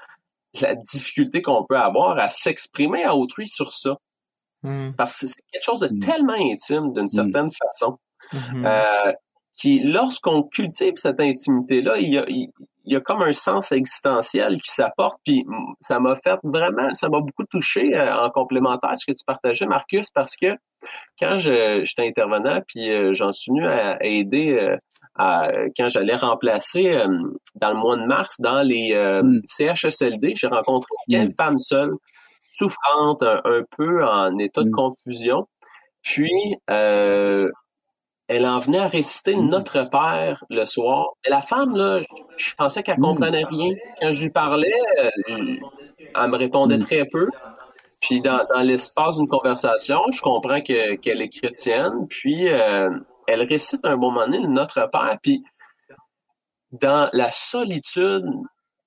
[0.60, 3.96] la difficulté qu'on peut avoir à s'exprimer à autrui sur ça.
[4.62, 4.92] Hmm.
[4.96, 5.98] Parce que c'est quelque chose de hmm.
[6.00, 7.08] tellement intime d'une hmm.
[7.08, 7.98] certaine façon.
[8.34, 9.12] Euh,
[9.54, 12.26] qui, lorsqu'on cultive cette intimité-là, il y a,
[12.86, 15.18] il, y a comme un sens existentiel qui s'apporte.
[15.24, 15.44] Puis
[15.80, 19.66] ça m'a fait vraiment, ça m'a beaucoup touché euh, en complémentaire ce que tu partageais,
[19.66, 20.48] Marcus, parce que
[21.18, 24.76] quand je, j'étais intervenant, puis euh, j'en suis venu à, aider euh,
[25.16, 26.90] à, quand j'allais remplacer
[27.54, 29.40] dans le mois de mars dans les mm.
[29.46, 31.34] CHSLD, j'ai rencontré une mm.
[31.36, 31.92] femme seule,
[32.48, 34.72] souffrante, un, peu en état de mm.
[34.72, 35.46] confusion.
[36.06, 37.50] Puis euh,
[38.28, 39.48] elle en venait à réciter mm.
[39.48, 41.10] Notre Père le soir.
[41.24, 42.00] Et la femme, là,
[42.36, 43.02] je pensais qu'elle mm.
[43.02, 43.74] comprenait rien.
[44.00, 45.10] Quand je lui parlais, euh,
[46.14, 46.84] elle me répondait mm.
[46.84, 47.28] très peu.
[48.02, 52.06] Puis dans, l'espace d'une conversation, je comprends qu'elle est chrétienne.
[52.08, 52.90] Puis euh,
[53.26, 55.18] elle récite un bon moment donné Notre Père.
[55.22, 55.42] Puis
[56.72, 58.26] dans la solitude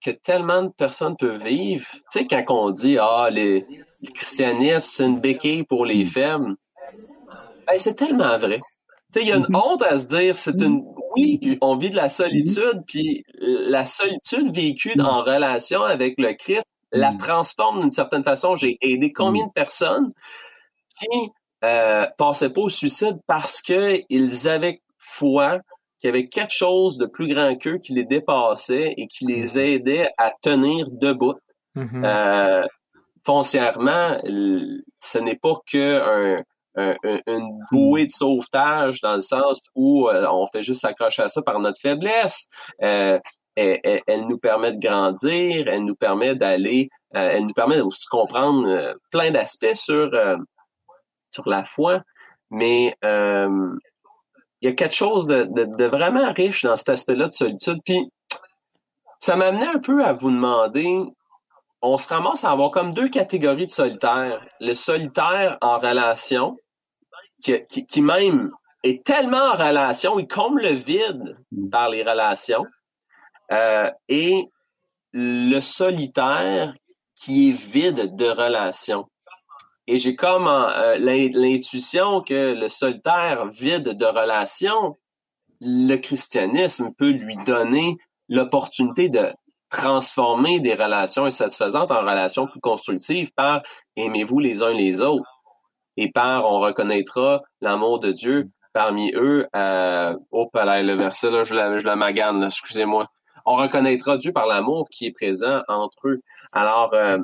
[0.03, 3.65] que tellement de personnes peuvent vivre, tu sais, quand on dit ah les,
[4.01, 6.55] le christianisme c'est une béquille pour les faibles,
[7.67, 8.61] ben, c'est tellement vrai
[9.15, 9.57] il y a une mm-hmm.
[9.57, 10.83] honte à se dire, c'est une,
[11.15, 15.01] oui, on vit de la solitude, puis la solitude vécue mm.
[15.01, 18.55] en relation avec le Christ la transforme d'une certaine façon.
[18.55, 20.11] J'ai aidé combien de personnes
[20.99, 21.31] qui
[21.63, 25.59] euh, passaient pas au suicide parce que ils avaient foi
[25.99, 29.55] qu'il y avait quelque chose de plus grand qu'eux qui les dépassait et qui les
[29.55, 29.75] mm-hmm.
[29.75, 31.35] aidait à tenir debout.
[31.75, 32.05] Mm-hmm.
[32.05, 32.67] Euh,
[33.25, 36.43] foncièrement, ce n'est pas que un,
[36.75, 41.41] une bouée de sauvetage dans le sens où euh, on fait juste s'accrocher à ça
[41.41, 42.45] par notre faiblesse.
[42.81, 43.19] Euh,
[43.55, 48.17] elle, nous permet de grandir, elle nous permet d'aller, euh, elle nous permet aussi de
[48.17, 50.09] comprendre plein d'aspects sur
[51.31, 52.01] sur la foi,
[52.49, 53.77] mais il
[54.61, 57.79] y a quelque chose de, de, vraiment riche dans cet aspect-là de solitude.
[57.85, 58.09] Puis
[59.19, 60.87] ça m'amenait un peu à vous demander,
[61.81, 64.45] on se ramasse à avoir comme deux catégories de solitaires.
[64.59, 66.57] Le solitaire en relation,
[67.41, 68.51] qui, qui, même
[68.83, 71.35] est tellement en relation, il comble le vide
[71.71, 72.65] par les relations,
[73.51, 74.49] euh, et
[75.13, 76.73] le solitaire
[77.15, 79.05] qui est vide de relations.
[79.87, 84.97] Et j'ai comme euh, l'intuition que le solitaire vide de relations,
[85.61, 87.97] le christianisme peut lui donner
[88.29, 89.33] l'opportunité de
[89.69, 93.61] transformer des relations insatisfaisantes en relations plus constructives par
[93.95, 95.41] aimez-vous les uns les autres
[95.97, 99.47] et par on reconnaîtra l'amour de Dieu parmi eux.
[99.55, 103.07] Euh, oh, le verset là, je la, je magane, excusez-moi.
[103.45, 106.21] On reconnaîtra Dieu par l'amour qui est présent entre eux.
[106.51, 107.17] Alors, euh,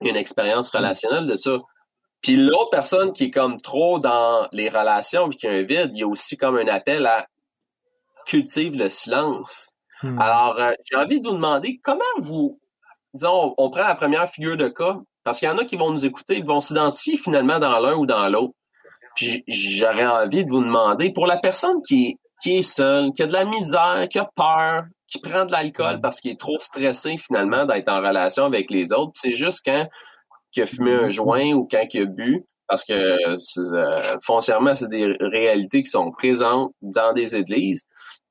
[0.00, 1.58] une expérience relationnelle de ça.
[2.22, 5.90] Puis l'autre personne qui est comme trop dans les relations puis qui a un vide,
[5.94, 7.26] il y a aussi comme un appel à
[8.26, 9.72] cultiver le silence.
[10.02, 10.18] Hmm.
[10.20, 12.58] Alors, euh, j'ai envie de vous demander comment vous,
[13.14, 15.90] disons, on prend la première figure de cas, parce qu'il y en a qui vont
[15.90, 18.54] nous écouter, ils vont s'identifier finalement dans l'un ou dans l'autre.
[19.16, 23.26] Puis j'aurais envie de vous demander, pour la personne qui, qui est seule, qui a
[23.26, 27.16] de la misère, qui a peur, qui prend de l'alcool parce qu'il est trop stressé
[27.18, 29.86] finalement d'être en relation avec les autres, c'est juste quand
[30.54, 34.88] il a fumé un joint ou quand il a bu, parce que euh, foncièrement, c'est
[34.88, 37.84] des réalités qui sont présentes dans des églises.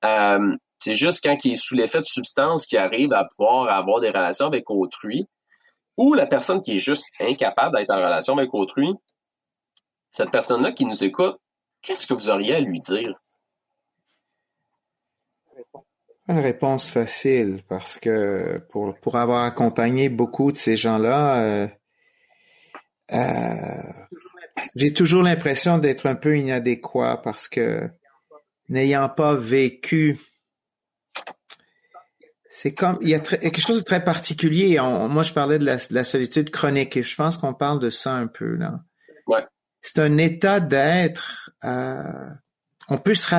[0.05, 3.99] Euh, c'est juste quand il est sous l'effet de substances qu'il arrive à pouvoir avoir
[3.99, 5.25] des relations avec autrui
[5.97, 8.93] ou la personne qui est juste incapable d'être en relation avec autrui,
[10.09, 11.37] cette personne-là qui nous écoute,
[11.81, 13.19] qu'est-ce que vous auriez à lui dire?
[16.29, 21.67] Une réponse facile, parce que pour, pour avoir accompagné beaucoup de ces gens-là, euh,
[23.11, 24.07] euh,
[24.75, 27.89] j'ai toujours l'impression d'être un peu inadéquat parce que
[28.69, 30.19] n'ayant pas vécu,
[32.61, 34.77] c'est comme il y a, quelque chose de très particulier.
[34.81, 38.27] moi, je parlais de la, solitude chronique et je pense qu'on parle de ça un
[38.27, 38.81] peu là.
[39.27, 39.45] Ouais.
[39.81, 41.51] C'est un état d'être.
[41.63, 42.03] Euh,
[42.89, 43.29] on peut se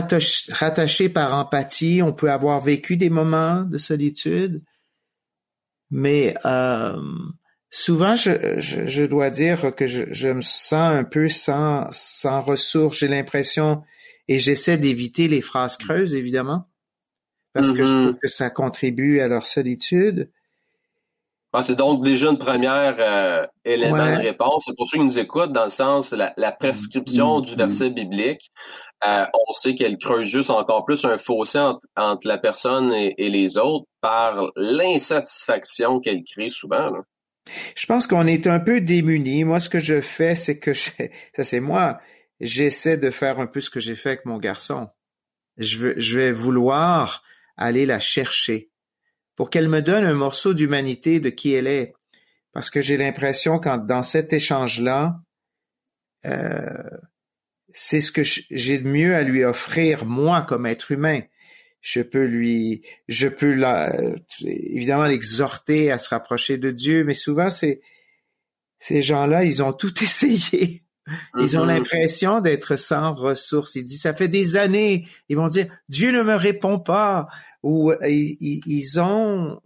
[0.54, 4.62] rattacher, par empathie, on peut avoir vécu des moments de solitude,
[5.90, 6.96] mais euh,
[7.68, 13.00] souvent, je, je, dois dire que je, je, me sens un peu sans, sans ressources.
[13.00, 13.82] J'ai l'impression,
[14.28, 16.69] et j'essaie d'éviter les phrases creuses, évidemment,
[17.52, 18.02] parce que je mm-hmm.
[18.02, 20.30] trouve que ça contribue à leur solitude.
[21.52, 24.64] Ah, c'est donc déjà une première euh, élément de réponse.
[24.66, 27.56] C'est pour ceux qui nous écoutent, dans le sens la, la prescription du mm-hmm.
[27.56, 28.52] verset biblique.
[29.06, 31.58] Euh, on sait qu'elle creuse juste encore plus un fossé
[31.96, 36.92] entre, la personne et, les autres par l'insatisfaction qu'elle crée souvent.
[37.74, 39.44] Je pense qu'on est un peu démunis.
[39.44, 40.90] Moi, ce que je fais, c'est que je,
[41.34, 41.98] ça c'est moi,
[42.40, 44.88] j'essaie de faire un peu ce que j'ai fait avec mon garçon.
[45.56, 47.22] Je, veux, je vais vouloir
[47.60, 48.70] aller la chercher
[49.36, 51.94] pour qu'elle me donne un morceau d'humanité de qui elle est.
[52.52, 55.20] Parce que j'ai l'impression quand dans cet échange-là,
[56.26, 56.82] euh,
[57.68, 61.22] c'est ce que j'ai de mieux à lui offrir moi comme être humain
[61.80, 63.92] je peux lui, je peux la,
[64.42, 67.80] évidemment l'exhorter à se rapprocher de Dieu, mais souvent c'est
[68.78, 70.84] ces gens-là, ils ont tout essayé.
[71.38, 71.66] Ils ont mm-hmm.
[71.66, 73.74] l'impression d'être sans ressources.
[73.74, 75.08] Ils disent, ça fait des années.
[75.28, 77.26] Ils vont dire, Dieu ne me répond pas.
[77.62, 79.60] Ou ils, ils ont.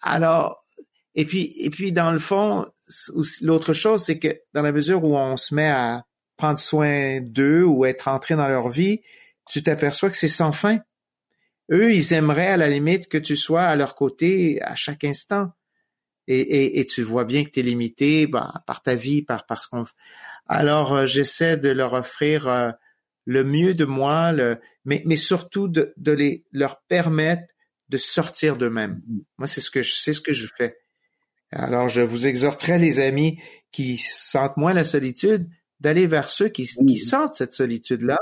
[0.00, 0.64] Alors,
[1.14, 2.66] et puis, et puis dans le fond,
[3.40, 6.04] l'autre chose, c'est que dans la mesure où on se met à
[6.36, 9.00] prendre soin d'eux ou être entré dans leur vie,
[9.48, 10.78] tu t'aperçois que c'est sans fin.
[11.70, 15.52] Eux, ils aimeraient à la limite que tu sois à leur côté à chaque instant.
[16.26, 19.60] Et, et, tu vois bien que tu es limité bah, par ta vie, par, par
[19.60, 19.84] ce qu'on...
[20.46, 22.70] Alors, euh, j'essaie de leur offrir euh,
[23.24, 27.44] le mieux de moi, le, mais, mais surtout de, de les, leur permettre
[27.88, 29.02] de sortir d'eux-mêmes.
[29.38, 30.78] Moi, c'est ce que je, c'est ce que je fais.
[31.50, 33.40] Alors, je vous exhorterai, les amis
[33.70, 35.46] qui sentent moins la solitude,
[35.80, 38.18] d'aller vers ceux qui, qui sentent cette solitude-là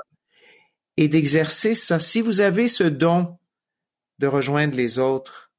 [0.97, 1.99] et d'exercer ça.
[1.99, 3.39] Si vous avez ce don
[4.19, 5.53] de rejoindre les autres,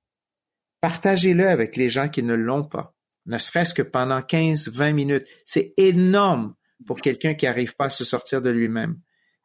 [0.82, 2.93] partagez-le avec les gens qui ne l'ont pas,
[3.26, 5.28] ne serait-ce que pendant 15, 20 minutes.
[5.45, 6.55] C'est énorme
[6.86, 8.97] pour quelqu'un qui n'arrive pas à se sortir de lui-même.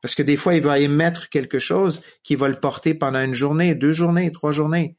[0.03, 3.35] Parce que des fois, il va émettre quelque chose qui va le porter pendant une
[3.35, 4.97] journée, deux journées, trois journées.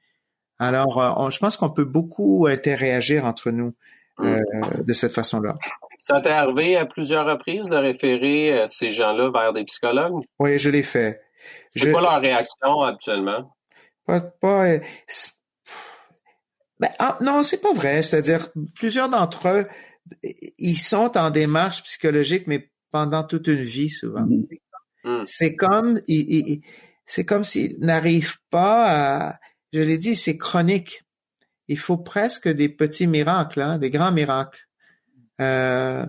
[0.57, 3.73] Alors, euh, je pense qu'on peut beaucoup interagir entre nous
[4.21, 4.41] euh,
[4.83, 5.55] de cette façon-là.
[5.97, 10.23] Ça t'est arrivé à plusieurs reprises de référer euh, ces gens-là vers des psychologues?
[10.39, 11.21] Oui, je l'ai fait.
[11.75, 13.55] C'est pas leur réaction actuellement?
[14.05, 14.79] Pas, pas euh,
[16.79, 18.01] ben, ah, non, c'est pas vrai.
[18.01, 19.67] C'est-à-dire, plusieurs d'entre eux,
[20.57, 24.25] ils sont en démarche psychologique, mais pendant toute une vie, souvent.
[25.03, 25.23] Mm.
[25.25, 25.99] C'est comme,
[27.05, 29.39] c'est comme s'ils n'arrivent pas à,
[29.73, 31.03] je l'ai dit, c'est chronique.
[31.67, 34.67] Il faut presque des petits miracles, hein, des grands miracles.
[35.39, 36.05] Euh,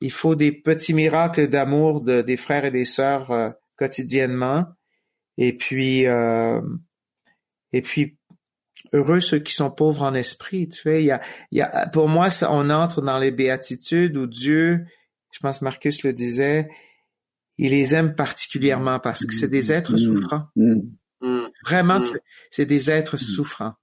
[0.00, 4.64] il faut des petits miracles d'amour de, des frères et des sœurs euh, quotidiennement.
[5.36, 6.60] Et puis, euh,
[7.72, 8.16] et puis,
[8.92, 10.68] heureux ceux qui sont pauvres en esprit.
[10.68, 11.20] Tu sais, il y a,
[11.50, 14.84] il y a, pour moi, ça, on entre dans les béatitudes où Dieu,
[15.30, 16.68] je pense Marcus le disait,
[17.58, 19.98] il les aime particulièrement parce que c'est des êtres mm.
[19.98, 20.44] souffrants.
[20.56, 20.80] Mm.
[21.64, 22.04] Vraiment, mm.
[22.50, 23.74] c'est des êtres souffrants.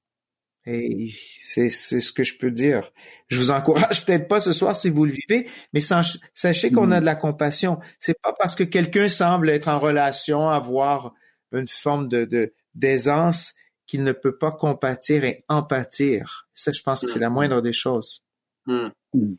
[0.67, 1.11] Et
[1.41, 2.91] c'est ce que je peux dire.
[3.29, 6.99] Je vous encourage peut-être pas ce soir si vous le vivez, mais sachez qu'on a
[6.99, 7.79] de la compassion.
[7.99, 11.13] C'est pas parce que quelqu'un semble être en relation, avoir
[11.51, 13.55] une forme de d'aisance
[13.91, 16.47] qu'il ne peut pas compatir et empathir.
[16.53, 18.23] Ça, je pense que c'est la moindre des choses.
[18.65, 18.87] Hmm.
[19.13, 19.33] Hmm.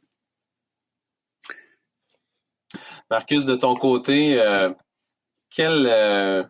[3.10, 4.70] Marcus, de ton côté, euh,
[5.48, 6.42] quel euh,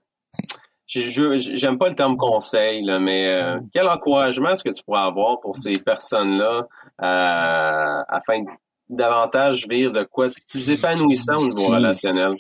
[0.87, 3.69] j'aime pas le terme conseil, là, mais euh, mm.
[3.73, 6.67] quel encouragement est-ce que tu pourrais avoir pour ces personnes-là
[7.03, 8.49] euh, afin de
[8.89, 12.35] davantage vivre de quoi de plus épanouissant au niveau relationnel?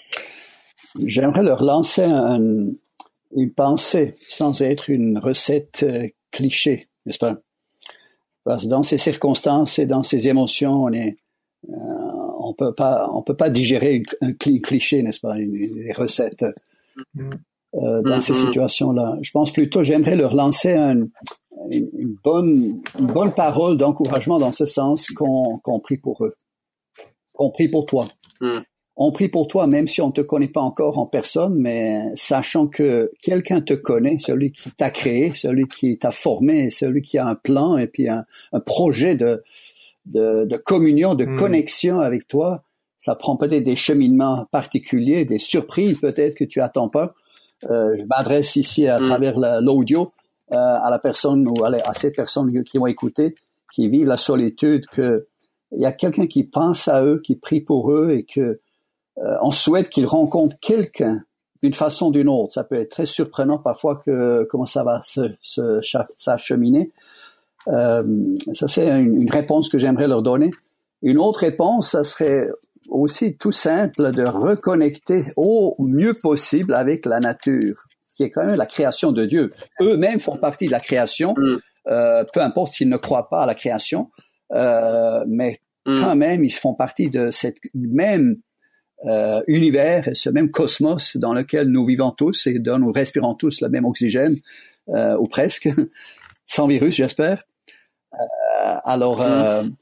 [1.07, 2.05] J'aimerais leur lancer
[3.37, 7.39] une pensée sans être une recette euh, cliché, n'est-ce pas?
[8.45, 11.17] Parce que dans ces circonstances et dans ces émotions, on est,
[11.69, 16.45] on peut pas, on peut pas digérer un cliché, n'est-ce pas, une, une recette.
[17.15, 17.31] Mm.
[17.75, 18.47] Euh, dans ces mm-hmm.
[18.47, 19.17] situations-là.
[19.23, 21.09] Je pense plutôt, j'aimerais leur lancer une,
[22.23, 26.35] bonne, une bonne parole d'encouragement dans ce sens qu'on prie pour eux,
[27.33, 28.05] qu'on prie pour toi.
[28.97, 32.05] On prie pour toi, même si on ne te connaît pas encore en personne, mais
[32.15, 37.17] sachant que quelqu'un te connaît, celui qui t'a créé, celui qui t'a formé, celui qui
[37.17, 38.27] a un plan et puis un,
[38.67, 39.43] projet de,
[40.05, 41.35] de, communion, de mm.
[41.37, 42.65] connexion avec toi,
[42.99, 47.15] ça prend peut-être des cheminements particuliers, des surprises peut-être que tu attends pas.
[47.71, 49.07] Euh, je m'adresse ici à mm.
[49.07, 50.13] travers l'audio
[50.53, 53.37] euh, à la personne ou à, ces personnes qui vont écouter,
[53.73, 55.27] qui vivent la solitude, que
[55.75, 58.61] il y a quelqu'un qui pense à eux, qui prie pour eux et que
[59.41, 61.23] on souhaite qu'ils rencontrent quelqu'un
[61.63, 62.55] d'une façon ou d'une autre.
[62.55, 65.81] Ça peut être très surprenant parfois que comment ça va se, se
[66.17, 66.91] s'acheminer.
[67.69, 68.03] Euh,
[68.55, 70.51] ça c'est une, une, réponse que j'aimerais leur donner.
[71.03, 72.49] Une autre réponse, ça serait
[72.89, 77.85] aussi tout simple de reconnecter au mieux possible avec la nature,
[78.17, 79.53] qui est quand même la création de Dieu.
[79.81, 81.59] Eux-mêmes font partie de la création, mm.
[81.89, 84.11] euh, peu importe s'ils ne croient pas à la création,
[84.53, 86.01] euh, mais mm.
[86.01, 88.39] quand même, ils font partie de cette même
[89.07, 93.61] euh, univers, ce même cosmos dans lequel nous vivons tous et dont nous respirons tous
[93.61, 94.39] le même oxygène,
[94.89, 95.69] euh, ou presque,
[96.47, 97.45] sans virus, j'espère.
[98.15, 99.73] Euh, alors, mm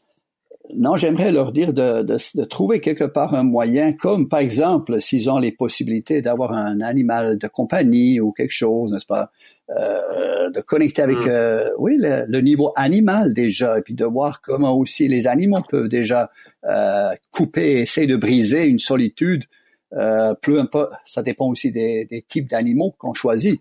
[0.77, 5.01] non, j'aimerais leur dire de, de, de, trouver quelque part un moyen, comme par exemple
[5.01, 9.31] s'ils ont les possibilités d'avoir un animal de compagnie ou quelque chose, n'est-ce pas,
[9.79, 11.29] euh, de connecter avec, mm.
[11.29, 15.89] euh, oui, le, niveau animal déjà, et puis de voir comment aussi les animaux peuvent
[15.89, 16.31] déjà
[16.65, 19.45] euh, couper, essayer de briser une solitude.
[19.93, 23.61] Euh, plus un peu, ça dépend aussi des, des types d'animaux qu'on choisit.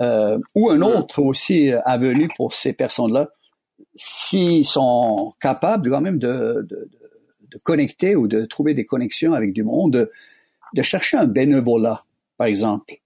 [0.00, 0.82] Euh, ou un mm.
[0.82, 3.28] autre aussi avenue pour ces personnes-là
[3.96, 6.88] s'ils sont capables quand même de, de,
[7.50, 10.10] de, connecter ou de trouver des connexions avec du monde,
[10.74, 12.04] de chercher un bénévolat,
[12.36, 13.00] par exemple,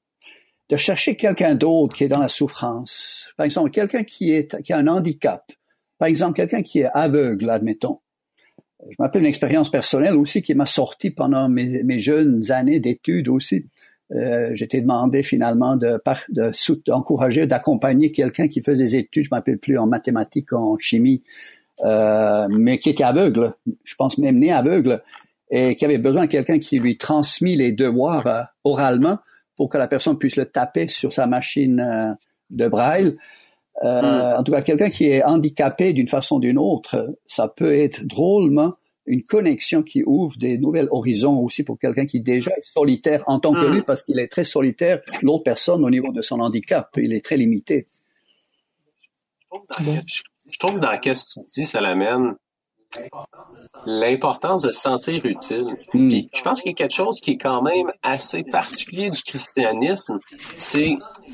[0.70, 4.72] de chercher quelqu'un d'autre qui est dans la souffrance, par exemple, quelqu'un qui, est, qui
[4.72, 5.52] a un handicap,
[5.98, 8.00] par exemple, quelqu'un qui est aveugle, admettons.
[8.88, 13.28] Je m'appelle une expérience personnelle aussi qui m'a sorti pendant mes, mes jeunes années d'études
[13.28, 13.66] aussi.
[14.12, 16.00] Euh, j'étais demandé finalement de
[16.86, 21.22] d'encourager, d'accompagner quelqu'un qui faisait des études, je m'appelle plus en mathématiques, en chimie,
[21.84, 23.52] euh, mais qui était aveugle,
[23.84, 25.02] je pense même né aveugle,
[25.50, 29.18] et qui avait besoin de quelqu'un qui lui transmit les devoirs euh, oralement
[29.56, 32.14] pour que la personne puisse le taper sur sa machine euh,
[32.50, 33.16] de braille.
[33.84, 34.38] Euh, hmm.
[34.38, 38.04] En tout cas, quelqu'un qui est handicapé d'une façon ou d'une autre, ça peut être
[38.04, 38.74] drôlement
[39.08, 43.40] une connexion qui ouvre des nouvelles horizons aussi pour quelqu'un qui déjà est solitaire en
[43.40, 43.72] tant que hmm.
[43.72, 45.00] lui, parce qu'il est très solitaire.
[45.22, 47.86] L'autre personne, au niveau de son handicap, il est très limité.
[49.50, 52.34] Je trouve dans ce que tu dis, ça l'amène
[53.84, 55.76] l'importance de se sentir utile.
[55.92, 56.10] Hmm.
[56.32, 60.18] je pense qu'il y a quelque chose qui est quand même assez particulier du christianisme,
[60.56, 60.92] c'est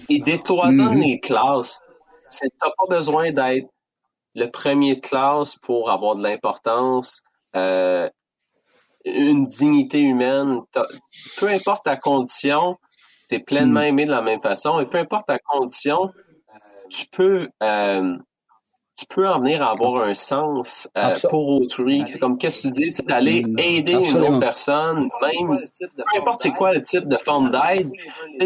[0.08, 1.00] il décloisonne hmm.
[1.00, 1.80] les classes.
[2.28, 3.68] C'est t'as pas besoin d'être
[4.34, 7.22] le premier de classe pour avoir de l'importance.
[7.56, 8.08] Euh,
[9.04, 10.60] une dignité humaine.
[11.38, 12.78] Peu importe ta condition,
[13.28, 13.84] tu es pleinement hmm.
[13.84, 16.10] aimé de la même façon et peu importe ta condition,
[16.88, 18.16] tu peux euh,
[18.96, 22.04] tu peux en venir à avoir un sens euh, pour autrui.
[22.06, 23.58] C'est comme qu'est-ce que tu dis, d'aller hmm.
[23.58, 27.90] aider une autre personne, même peu importe c'est quoi le type de forme d'aide.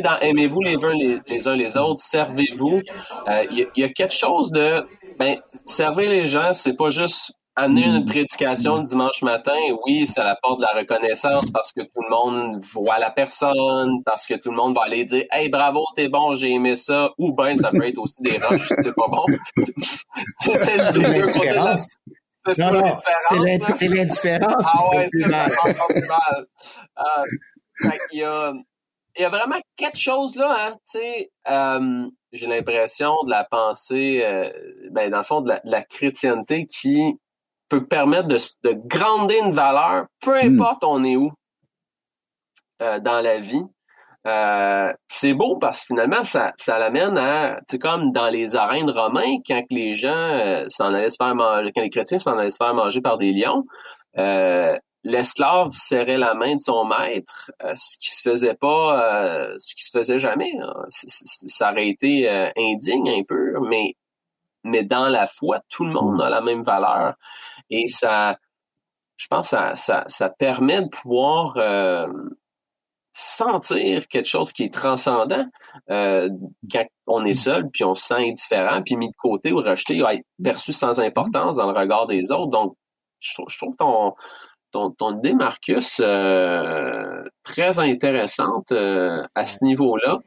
[0.02, 2.80] dans aimez-vous les uns les, uns les autres, servez-vous.
[3.50, 4.84] Il y, a quelque chose de
[5.20, 8.06] ben servir les gens, c'est pas juste amener une hmm.
[8.06, 12.56] prédication le dimanche matin, oui, ça apporte de la reconnaissance parce que tout le monde
[12.72, 16.34] voit la personne, parce que tout le monde va aller dire Hey bravo, t'es bon,
[16.34, 19.24] j'ai aimé ça, ou ben ça peut être aussi des roches, c'est pas bon.
[20.38, 22.94] c'est le deux côtés de C'est non, non,
[23.74, 24.66] c'est l'indifférence.
[24.72, 26.46] Ah ouais, c'est vraiment mal.
[26.98, 28.52] Euh, il, y a,
[29.16, 33.44] il y a vraiment quelque chose là, hein, tu sais, euh, j'ai l'impression de la
[33.44, 34.52] pensée, euh,
[34.92, 37.18] ben dans le fond de la, de la chrétienté qui
[37.68, 40.60] peut permettre de, de grander une valeur, peu hmm.
[40.60, 41.32] importe on est où
[42.82, 43.64] euh, dans la vie.
[44.26, 48.90] Euh, c'est beau parce que finalement, ça, ça l'amène à, c'est comme dans les arènes
[48.90, 52.50] romains, quand les gens euh, s'en allaient se faire manger, quand les chrétiens s'en allaient
[52.50, 53.64] se faire manger par des lions,
[54.18, 59.74] euh, l'esclave serrait la main de son maître, euh, ce qui se faisait pas, ce
[59.74, 60.52] qui se faisait jamais.
[60.60, 60.74] Hein.
[60.88, 63.94] Ça aurait été indigne un peu, mais
[64.64, 67.14] mais dans la foi, tout le monde a la même valeur.
[67.70, 68.38] Et ça,
[69.16, 72.06] je pense, ça, ça, ça permet de pouvoir euh,
[73.12, 75.44] sentir quelque chose qui est transcendant
[75.90, 76.28] euh,
[76.72, 80.00] quand on est seul, puis on se sent indifférent, puis mis de côté ou rejeté,
[80.00, 82.50] va être perçu sans importance dans le regard des autres.
[82.50, 82.76] Donc,
[83.20, 84.14] je trouve, je trouve ton,
[84.70, 90.18] ton, ton idée, Marcus, euh, très intéressante à ce niveau-là.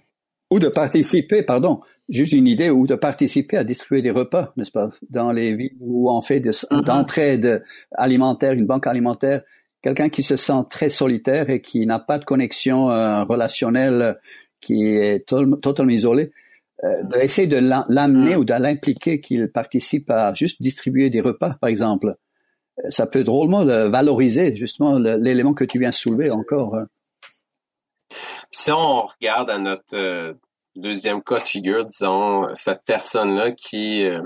[0.52, 1.80] Ou de participer, pardon,
[2.12, 5.78] juste une idée, ou de participer à distribuer des repas, n'est-ce pas, dans les villes
[5.80, 6.84] où on fait mm-hmm.
[6.84, 9.41] d'entraide alimentaire, une banque alimentaire,
[9.82, 14.18] quelqu'un qui se sent très solitaire et qui n'a pas de connexion euh, relationnelle,
[14.59, 16.32] qui est totalement isolé,
[16.84, 18.39] euh, d'essayer de l'amener mm.
[18.39, 22.16] ou de l'impliquer qu'il participe à juste distribuer des repas, par exemple.
[22.89, 26.76] ça peut drôlement valoriser justement l'élément que tu viens soulever encore.
[26.76, 26.88] Hein.
[28.51, 30.34] Si on regarde à notre euh,
[30.76, 34.22] deuxième cas de figure, disons, cette personne-là qui euh,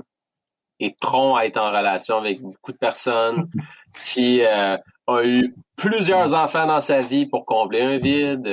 [0.80, 3.50] est prompt à être en relation avec beaucoup de personnes,
[4.04, 4.78] qui euh,
[5.08, 8.48] a eu plusieurs enfants dans sa vie pour combler un vide,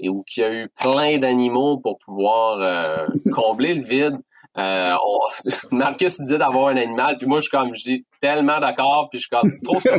[0.00, 4.18] et ou qui a eu plein d'animaux pour pouvoir combler le vide.
[4.56, 4.94] Euh,
[5.72, 9.18] Marcus disait d'avoir un animal, puis moi je suis comme je dis tellement d'accord, puis
[9.18, 9.98] je suis comme trop fait,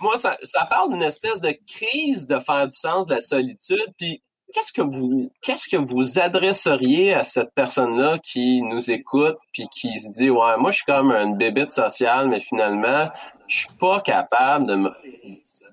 [0.00, 3.92] moi ça, ça parle d'une espèce de crise de faire du sens de la solitude,
[3.98, 4.22] puis
[4.52, 9.94] qu'est-ce que vous qu'est-ce que vous adresseriez à cette personne-là qui nous écoute puis qui
[9.94, 13.10] se dit ouais moi je suis comme une bébête sociale mais finalement
[13.46, 14.90] je suis pas capable de me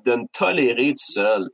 [0.05, 1.49] de me tolérer tout seul.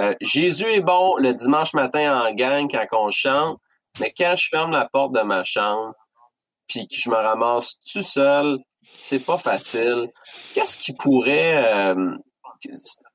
[0.00, 3.58] Euh, Jésus est bon le dimanche matin en gang quand on chante,
[4.00, 5.94] mais quand je ferme la porte de ma chambre,
[6.68, 8.58] puis que je me ramasse tout seul,
[8.98, 10.10] c'est pas facile.
[10.54, 12.16] Qu'est-ce qui pourrait, euh,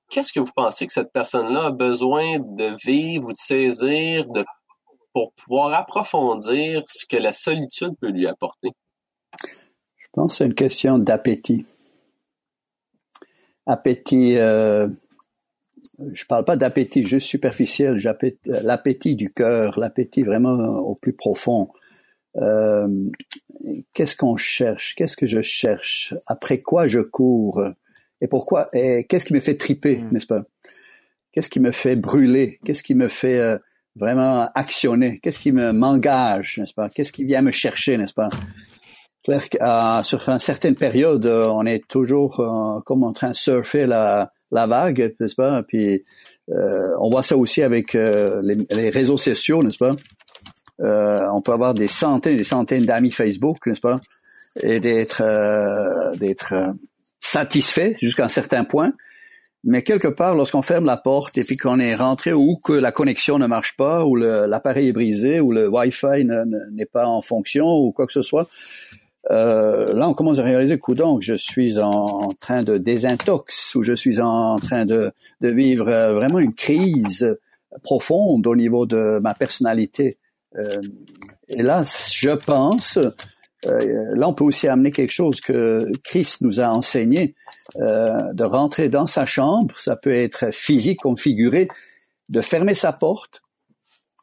[0.09, 4.25] qu'est-ce que vous pensez que cette personne-là a besoin de vivre ou de saisir
[5.13, 8.71] pour pouvoir approfondir ce que la solitude peut lui apporter?
[9.41, 11.65] Je pense que c'est une question d'appétit.
[13.65, 14.87] Appétit euh,
[16.11, 18.01] je parle pas d'appétit juste superficiel,
[18.45, 21.69] l'appétit du cœur, l'appétit vraiment au plus profond.
[22.37, 22.87] Euh,
[23.93, 24.95] qu'est-ce qu'on cherche?
[24.95, 26.13] Qu'est-ce que je cherche?
[26.27, 27.63] Après quoi je cours?
[28.21, 28.67] Et pourquoi?
[28.73, 30.11] Et qu'est-ce qui me fait triper, mm.
[30.11, 30.43] n'est-ce pas?
[31.31, 32.59] Qu'est-ce qui me fait brûler?
[32.65, 33.57] Qu'est-ce qui me fait euh,
[33.95, 35.19] vraiment actionner?
[35.19, 36.89] Qu'est-ce qui me m'engage, n'est-ce pas?
[36.89, 38.29] Qu'est-ce qui vient me chercher, n'est-ce pas?
[39.23, 42.43] Claire, euh, sur une certaine période, on est toujours
[42.85, 45.63] comme en train de surfer la la vague, n'est-ce pas?
[45.63, 46.05] Puis
[46.49, 49.95] euh, on voit ça aussi avec euh, les, réseaux sociaux, n'est-ce pas?
[50.83, 54.01] Euh, on peut avoir des centaines et des centaines d'amis Facebook, n'est-ce pas?
[54.61, 55.23] Et d'être
[56.17, 56.53] d'être
[57.19, 58.93] satisfait jusqu'à un certain point.
[59.63, 62.91] Mais quelque part, lorsqu'on ferme la porte et puis qu'on est rentré ou que la
[62.91, 66.25] connexion ne marche pas, ou l'appareil est brisé, ou le Wi-Fi
[66.71, 68.49] n'est pas en fonction, ou quoi que ce soit,
[69.31, 73.83] euh, là, on commence à réaliser que donc je suis en, train de désintox ou
[73.83, 77.37] je suis en train de, vivre euh, vraiment une crise
[77.83, 80.17] profonde au niveau de ma personnalité.
[80.55, 80.81] Euh,
[81.47, 82.97] et là, je pense,
[83.65, 87.35] euh, là, on peut aussi amener quelque chose que Christ nous a enseigné,
[87.77, 91.67] euh, de rentrer dans sa chambre, ça peut être physique configuré,
[92.29, 93.41] de fermer sa porte,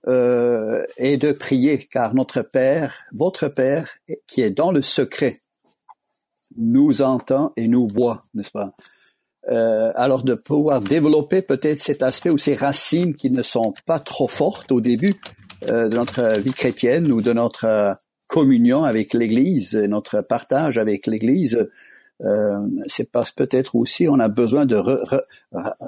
[0.07, 3.87] euh, et de prier, car notre Père, votre Père,
[4.27, 5.39] qui est dans le secret,
[6.57, 8.73] nous entend et nous voit, n'est-ce pas?
[9.51, 13.99] Euh, Alors de pouvoir développer peut-être cet aspect ou ces racines qui ne sont pas
[13.99, 15.15] trop fortes au début
[15.69, 17.97] euh, de notre vie chrétienne ou de notre
[18.27, 21.69] communion avec l'Église, notre partage avec l'Église.
[22.23, 24.79] Euh, c'est parce peut-être aussi on a besoin de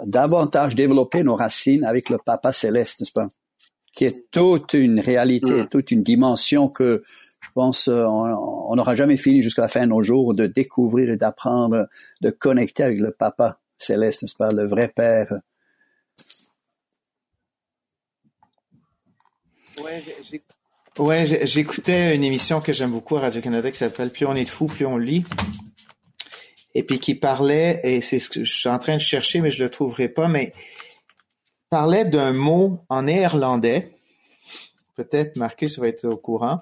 [0.06, 3.28] davantage développer nos racines avec le Papa céleste, n'est-ce pas?
[3.94, 5.68] Qui est toute une réalité, mm.
[5.68, 7.02] toute une dimension que
[7.40, 11.10] je pense euh, on n'aura jamais fini jusqu'à la fin de nos jours de découvrir
[11.10, 11.86] et d'apprendre,
[12.20, 15.34] de connecter avec le Papa céleste, n'est-ce pas, le vrai Père.
[20.98, 24.48] Ouais, j'écoutais une émission que j'aime beaucoup à Radio-Canada qui s'appelle Plus on est de
[24.48, 25.24] fou, plus on lit.
[26.74, 29.50] Et puis qui parlait, et c'est ce que je suis en train de chercher, mais
[29.50, 30.54] je le trouverai pas, mais
[31.70, 33.92] parlait d'un mot en néerlandais.
[34.94, 36.60] Peut-être Marcus va être au courant.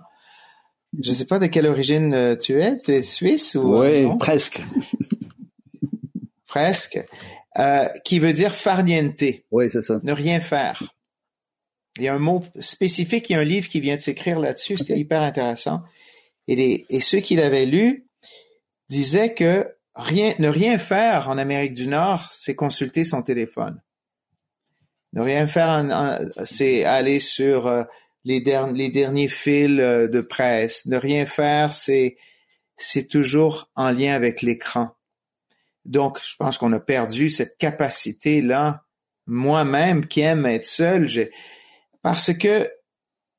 [1.01, 2.77] Je ne sais pas de quelle origine euh, tu es.
[2.79, 4.61] Tu es suisse ou Oui, presque.
[6.47, 7.01] presque.
[7.59, 9.25] Euh, qui veut dire farniente.
[9.51, 9.99] Oui, c'est ça.
[10.03, 10.83] Ne rien faire.
[11.97, 14.39] Il y a un mot spécifique, il y a un livre qui vient de s'écrire
[14.39, 15.83] là-dessus, c'était hyper intéressant.
[16.47, 18.07] Et, et ceux qui l'avaient lu
[18.89, 23.81] disaient que rien, ne rien faire en Amérique du Nord, c'est consulter son téléphone.
[25.13, 25.85] Ne rien faire,
[26.45, 27.83] c'est aller sur euh,
[28.25, 28.43] les,
[28.75, 30.87] les derniers fils euh, de presse.
[30.87, 32.17] Ne rien faire, c'est
[32.77, 34.91] c'est toujours en lien avec l'écran.
[35.85, 38.85] Donc, je pense qu'on a perdu cette capacité-là.
[39.27, 41.07] Moi-même, qui aime être seul,
[42.03, 42.71] parce que,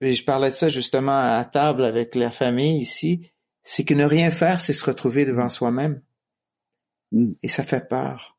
[0.02, 3.32] et je parlais de ça justement à table avec la famille ici,
[3.64, 6.02] c'est que ne rien faire, c'est se retrouver devant soi-même.
[7.12, 7.34] Mm.
[7.44, 8.38] Et ça fait peur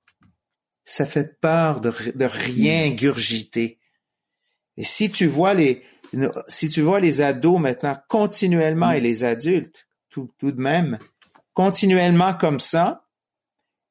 [0.84, 2.96] ça fait peur de, de rien mm.
[2.96, 3.78] gurgiter.
[4.76, 5.82] Et si tu vois les,
[6.48, 8.94] si tu vois les ados maintenant continuellement mm.
[8.94, 10.98] et les adultes tout, tout de même
[11.54, 13.06] continuellement comme ça,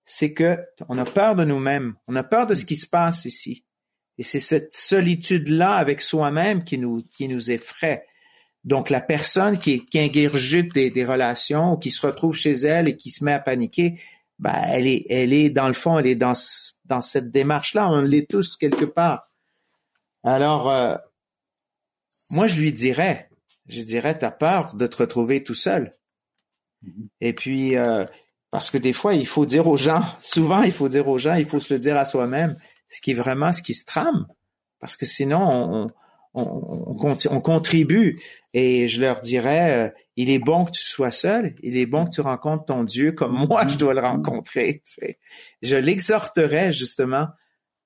[0.06, 0.60] c'est que
[0.90, 3.66] on a peur de nous-mêmes, on a peur de ce qui se passe ici.
[4.22, 8.06] Et c'est cette solitude-là avec soi-même qui nous, qui nous effraie.
[8.64, 12.88] Donc la personne qui, qui ingurgite des, des relations ou qui se retrouve chez elle
[12.88, 14.00] et qui se met à paniquer,
[14.38, 16.36] ben, elle est, elle est dans le fond, elle est dans,
[16.86, 17.90] dans cette démarche-là.
[17.90, 19.28] On l'est tous quelque part.
[20.24, 20.96] Alors, euh,
[22.30, 23.28] moi, je lui dirais,
[23.70, 25.98] je dirais, t'as peur de te retrouver tout seul.
[26.86, 27.08] Mm-hmm.
[27.22, 28.06] Et puis, euh,
[28.52, 31.34] parce que des fois, il faut dire aux gens, souvent, il faut dire aux gens,
[31.34, 32.56] il faut se le dire à soi-même,
[32.92, 34.28] ce qui est vraiment ce qui se trame.
[34.80, 35.92] Parce que sinon, on,
[36.34, 38.20] on, on, contribue.
[38.54, 42.06] Et je leur dirais, euh, il est bon que tu sois seul, il est bon
[42.06, 44.84] que tu rencontres ton Dieu comme moi, je dois le rencontrer.
[45.62, 47.28] Je l'exhorterais justement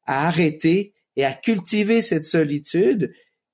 [0.06, 3.14] à arrêter et à cultiver cette solitude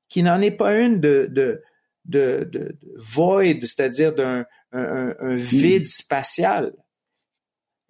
[0.09, 1.61] qui n'en est pas une de, de,
[2.05, 6.73] de, de, void, c'est-à-dire d'un un, un, vide spatial,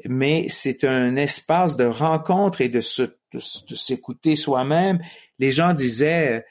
[0.05, 3.03] mais c'est un espace de rencontre et de, se,
[3.33, 4.99] de s'écouter soi-même.
[5.39, 6.45] Les gens disaient,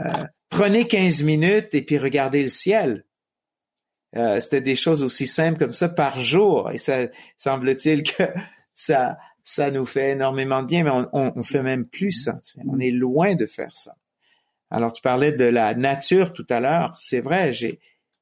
[0.00, 3.04] euh, prenez 15 minutes et puis regardez le ciel.
[4.16, 6.70] Euh, c'était des choses aussi simples comme ça par jour.
[6.70, 8.24] Et ça semble-t-il que
[8.74, 12.40] ça, ça nous fait énormément de bien, mais on, on, fait même plus ça.
[12.66, 13.96] On est loin de faire ça.
[14.70, 16.96] Alors, tu parlais de la nature tout à l'heure.
[16.98, 17.78] C'est vrai, j'ai,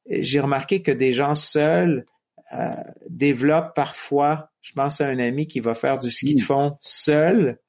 [0.09, 2.07] j'ai remarqué que des gens seuls
[2.53, 2.75] euh,
[3.09, 7.61] développent parfois, je pense à un ami qui va faire du ski de fond seul,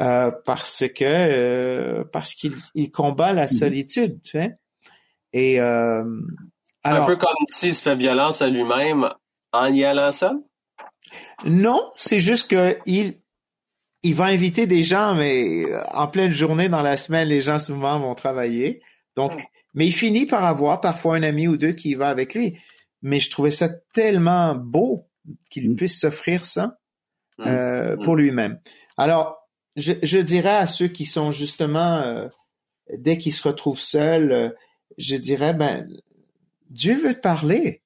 [0.00, 3.48] euh, parce que euh, parce qu'il il combat la mhm.
[3.48, 4.56] solitude, tu sais.
[5.32, 6.04] Et euh,
[6.82, 9.10] alors, un peu comme s'il se fait violence à lui-même
[9.52, 10.36] en y allant seul?
[11.44, 13.20] Non, c'est juste que il
[14.02, 18.00] il va inviter des gens, mais en pleine journée dans la semaine, les gens souvent
[18.00, 18.80] vont travailler.
[19.16, 19.44] Donc, hmm.
[19.74, 22.58] mais il finit par avoir parfois un ami ou deux qui va avec lui.
[23.02, 25.06] Mais je trouvais ça tellement beau
[25.50, 25.76] qu'il hmm.
[25.76, 26.78] puisse s'offrir ça
[27.38, 27.44] hmm.
[27.46, 28.58] euh, pour lui-même.
[28.96, 29.39] Alors,
[29.76, 32.28] je, je, dirais à ceux qui sont justement, euh,
[32.96, 34.50] dès qu'ils se retrouvent seuls, euh,
[34.98, 35.88] je dirais, ben,
[36.68, 37.82] Dieu veut te parler.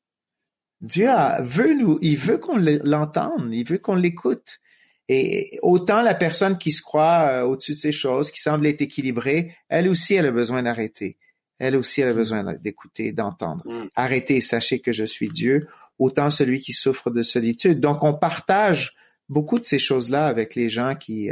[0.80, 4.60] Dieu a, veut nous, il veut qu'on l'entende, il veut qu'on l'écoute.
[5.08, 8.80] Et autant la personne qui se croit euh, au-dessus de ces choses, qui semble être
[8.80, 11.18] équilibrée, elle aussi, elle a besoin d'arrêter.
[11.58, 13.66] Elle aussi, elle a besoin d'écouter, d'entendre.
[13.66, 13.88] Mm.
[13.94, 15.68] Arrêtez, sachez que je suis Dieu.
[15.98, 17.80] Autant celui qui souffre de solitude.
[17.80, 18.94] Donc, on partage
[19.28, 21.30] beaucoup de ces choses-là avec les gens qui,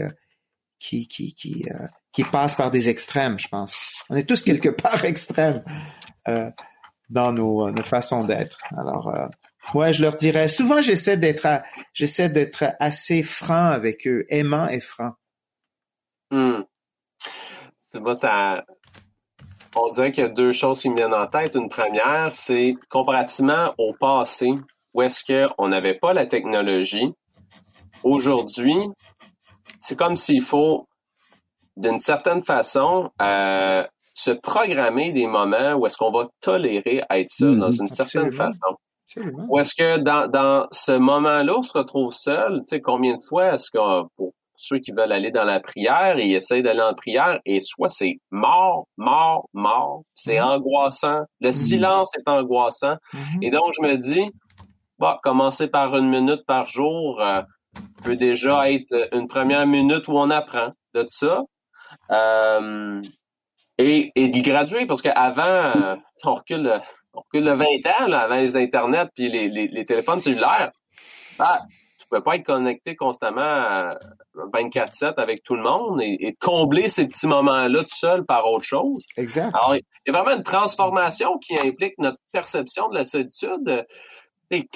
[0.82, 3.78] qui qui qui euh, qui passe par des extrêmes, je pense.
[4.10, 5.62] On est tous quelque part extrêmes
[6.28, 6.50] euh,
[7.08, 8.58] dans nos, nos façons d'être.
[8.76, 9.28] Alors, euh,
[9.74, 10.48] ouais, je leur dirais.
[10.48, 11.46] Souvent, j'essaie d'être
[11.94, 15.12] j'essaie d'être assez franc avec eux, aimant et franc.
[16.30, 16.62] Hmm.
[19.74, 21.54] On dirait qu'il y a deux choses qui me viennent en tête.
[21.54, 24.50] Une première, c'est comparativement au passé,
[24.94, 27.14] où est-ce qu'on n'avait pas la technologie.
[28.02, 28.76] Aujourd'hui,
[29.82, 30.88] c'est comme s'il faut,
[31.76, 37.58] d'une certaine façon, euh, se programmer des moments où est-ce qu'on va tolérer être seul,
[37.58, 37.78] dans mhm.
[37.82, 38.76] une certaine façon.
[39.48, 42.60] Ou est-ce que dans, dans ce moment-là, on se retrouve seul?
[42.60, 46.18] Tu sais, combien de fois est-ce que pour ceux qui veulent aller dans la prière,
[46.18, 50.44] ils essayent d'aller en prière et soit c'est mort, mort, mort, c'est mhm.
[50.44, 51.52] angoissant, le mhm.
[51.52, 52.96] silence est angoissant.
[53.42, 54.30] Et donc, je me dis,
[54.98, 57.42] bah, commencer par une minute par jour, euh,
[58.02, 61.42] peut déjà être une première minute où on apprend de ça.
[62.10, 63.00] Euh,
[63.78, 66.80] et, et d'y graduer, parce qu'avant, on recule,
[67.14, 67.64] on recule de 20
[67.98, 70.70] ans, là, avant les internets puis les, les, les téléphones cellulaires.
[71.38, 71.62] Ah,
[71.98, 73.94] tu peux pas être connecté constamment
[74.36, 78.64] 24-7 avec tout le monde et, et, combler ces petits moments-là tout seul par autre
[78.64, 79.06] chose.
[79.16, 79.54] Exact.
[79.54, 83.86] Alors, il y a vraiment une transformation qui implique notre perception de la solitude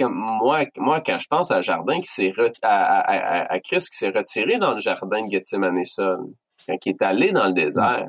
[0.00, 4.58] moi, moi, quand je pense à jardin qui s'est à, à, Christ qui s'est retiré
[4.58, 6.18] dans le jardin de Gethsemane seul,
[6.66, 8.08] quand il est allé dans le désert,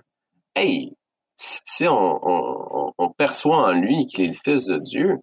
[0.55, 0.93] hey,
[1.35, 5.17] si on, on, perçoit en lui qu'il est le Fils de Dieu,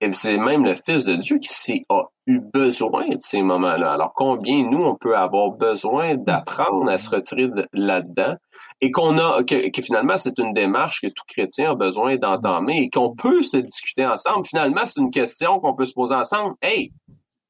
[0.00, 3.92] et c'est même le Fils de Dieu qui a eu besoin de ces moments-là.
[3.92, 8.34] Alors combien nous, on peut avoir besoin d'apprendre à se retirer là-dedans
[8.80, 12.82] et qu'on a que, que finalement c'est une démarche que tout chrétien a besoin d'entamer
[12.82, 14.46] et qu'on peut se discuter ensemble.
[14.46, 16.54] Finalement, c'est une question qu'on peut se poser ensemble.
[16.62, 16.92] Hey,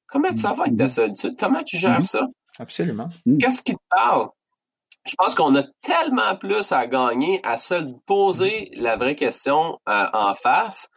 [0.07, 1.37] comment ça va avec ta solitude?
[1.39, 2.27] Comment tu gères ça?
[2.59, 3.09] Absolument.
[3.41, 4.29] Qu'est-ce qui te parle?
[5.07, 7.75] Je pense qu'on a tellement plus à gagner à se
[8.05, 10.89] poser la vraie question euh, en face,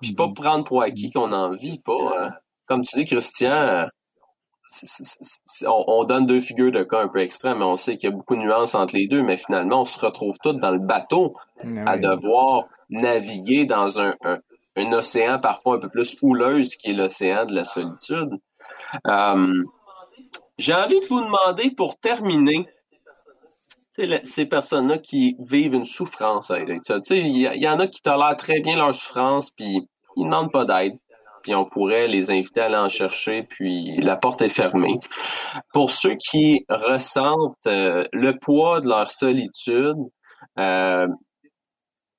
[0.00, 2.14] puis pas prendre pour acquis qu'on n'en vit pas.
[2.18, 2.30] Hein.
[2.66, 3.86] Comme tu dis, Christian,
[5.66, 8.16] on, donne deux figures de cas un peu extrêmes, mais on sait qu'il y a
[8.16, 11.34] beaucoup de nuances entre les deux, mais finalement, on se retrouve tous dans le bateau
[11.62, 14.14] ah à devoir naviguer dans un,
[14.76, 18.30] océan parfois un peu plus houleuse qui est l'océan de la solitude.
[19.06, 19.64] Euh,
[20.58, 22.68] j'ai envie de vous demander pour terminer,
[24.24, 26.98] ces personnes-là qui vivent une souffrance avec ça.
[27.10, 30.64] Il y, y, en a qui tolèrent très bien leur souffrance, puis ils n'ont pas
[30.64, 30.98] d'aide.
[31.44, 34.98] Puis on pourrait les inviter à aller en chercher, puis la porte est fermée.
[35.74, 39.98] Pour ceux qui ressentent euh, le poids de leur solitude,
[40.58, 41.06] euh,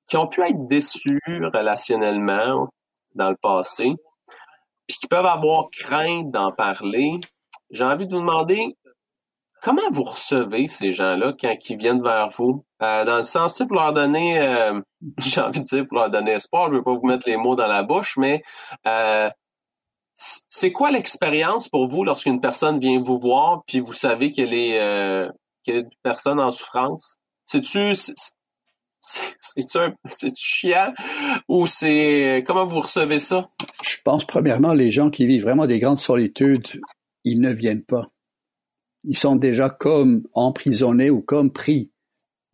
[0.06, 2.68] qui ont pu être déçus relationnellement
[3.16, 3.92] dans le passé,
[4.86, 7.18] puis qui peuvent avoir crainte d'en parler,
[7.70, 8.76] j'ai envie de vous demander
[9.60, 12.64] comment vous recevez ces gens-là quand ils viennent vers vous?
[12.82, 14.80] Euh, dans le sens, pour leur donner, euh,
[15.18, 17.36] j'ai envie de dire pour leur donner espoir, je ne veux pas vous mettre les
[17.36, 18.42] mots dans la bouche, mais
[18.86, 19.30] euh,
[20.14, 24.78] c'est quoi l'expérience pour vous lorsqu'une personne vient vous voir puis vous savez qu'elle est,
[25.62, 27.16] qu'elle est une personne en souffrance?
[27.44, 27.92] C'est-tu
[28.98, 30.94] c'est-tu chiant?
[31.48, 33.50] Ou c'est comment vous recevez ça?
[33.82, 36.80] Je pense premièrement les gens qui vivent vraiment des grandes solitudes,
[37.24, 38.06] ils ne viennent pas
[39.06, 41.90] ils sont déjà comme emprisonnés ou comme pris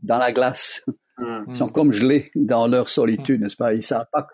[0.03, 0.85] dans la glace.
[1.19, 1.45] Hmm.
[1.49, 3.75] Ils sont comme gelés dans leur solitude, n'est-ce pas?
[3.75, 4.27] Ils savent pas.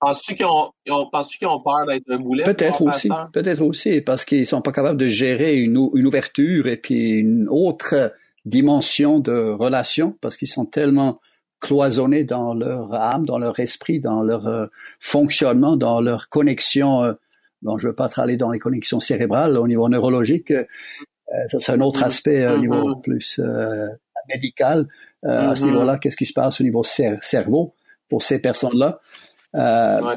[0.00, 2.42] Penses-tu qu'ils ont, ont, peur d'être un boulet?
[2.42, 6.76] Peut-être aussi, peut-être aussi, parce qu'ils sont pas capables de gérer une, une ouverture et
[6.76, 8.12] puis une autre
[8.44, 11.20] dimension de relation, parce qu'ils sont tellement
[11.60, 14.66] cloisonnés dans leur âme, dans leur esprit, dans leur euh,
[14.98, 17.12] fonctionnement, dans leur connexion euh,
[17.62, 20.50] Bon, je veux pas aller dans les connexions cérébrales au niveau neurologique.
[20.50, 20.64] Euh,
[21.46, 22.06] ça c'est un autre mm-hmm.
[22.06, 23.96] aspect au niveau mm-hmm.
[24.24, 24.88] Plus euh, médical.
[25.24, 25.66] À ce mm-hmm.
[25.66, 27.74] niveau-là, qu'est-ce qui se passe au niveau cerveau
[28.08, 29.00] pour ces personnes-là?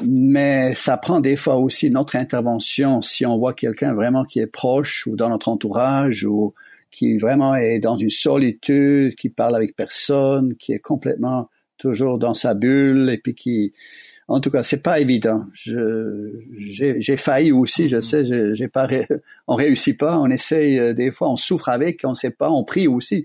[0.02, 4.46] Mais ça prend des fois aussi notre intervention si on voit quelqu'un vraiment qui est
[4.46, 6.54] proche ou dans notre entourage ou
[6.90, 12.34] qui vraiment est dans une solitude, qui parle avec personne, qui est complètement toujours dans
[12.34, 13.74] sa bulle et puis qui
[14.28, 15.44] en tout cas, c'est pas évident.
[15.54, 18.88] j'ai failli aussi, je sais, j'ai pas,
[19.46, 22.64] on réussit pas, on essaye euh, des fois, on souffre avec, on sait pas, on
[22.64, 23.24] prie aussi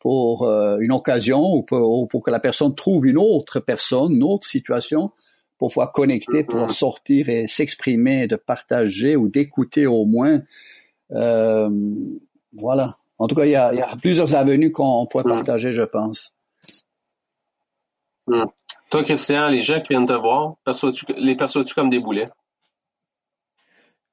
[0.00, 4.22] pour euh, une occasion ou pour, pour, que la personne trouve une autre personne, une
[4.24, 5.12] autre situation
[5.58, 6.72] pour pouvoir connecter, pour mm-hmm.
[6.72, 10.40] sortir et s'exprimer, de partager ou d'écouter au moins.
[11.12, 11.70] Euh,
[12.52, 12.98] voilà.
[13.18, 15.28] En tout cas, il y a, il y a plusieurs avenues qu'on pourrait mm.
[15.28, 16.34] partager, je pense.
[18.26, 18.44] Mm.
[18.90, 20.56] Toi, Christian, les gens qui viennent te voir,
[21.16, 22.28] les perçois-tu comme des boulets?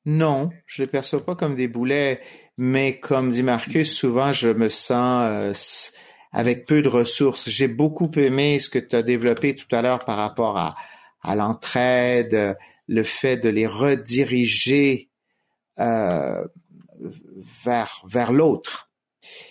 [0.06, 2.22] Non, je les perçois pas comme des boulets,
[2.62, 5.54] mais comme dit Marcus, souvent je me sens euh,
[6.34, 7.48] avec peu de ressources.
[7.50, 10.76] J'ai beaucoup aimé ce que tu as développé tout à l'heure par rapport à,
[11.22, 12.58] à l'entraide,
[12.88, 15.10] le fait de les rediriger
[15.80, 16.44] euh,
[17.64, 18.92] vers vers l'autre.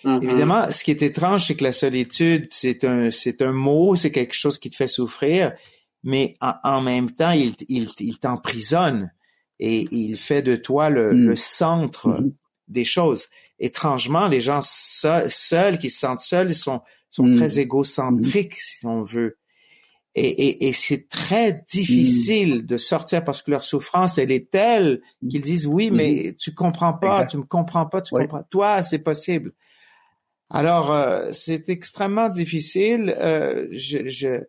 [0.03, 0.23] Mm-hmm.
[0.23, 4.11] Évidemment, ce qui est étrange, c'est que la solitude, c'est un, c'est un mot, c'est
[4.11, 5.53] quelque chose qui te fait souffrir,
[6.03, 9.11] mais en, même temps, il, il, il t'emprisonne
[9.59, 11.27] et il fait de toi le, mm.
[11.29, 12.33] le centre mm-hmm.
[12.69, 13.27] Des choses.
[13.59, 17.37] Étrangement, les gens seuls, qui se sentent seuls, ils sont, sont mm.
[17.37, 19.37] très égocentriques, si on veut.
[20.15, 25.01] Et, et, et c'est très difficile de sortir parce que leur souffrance, elle est telle
[25.29, 28.43] qu'ils disent oui, mais tu comprends pas, tu me comprends pas, tu comprends.
[28.49, 29.53] Toi, c'est possible.
[30.49, 33.15] Alors, euh, c'est extrêmement difficile.
[33.19, 34.43] Euh, je, je,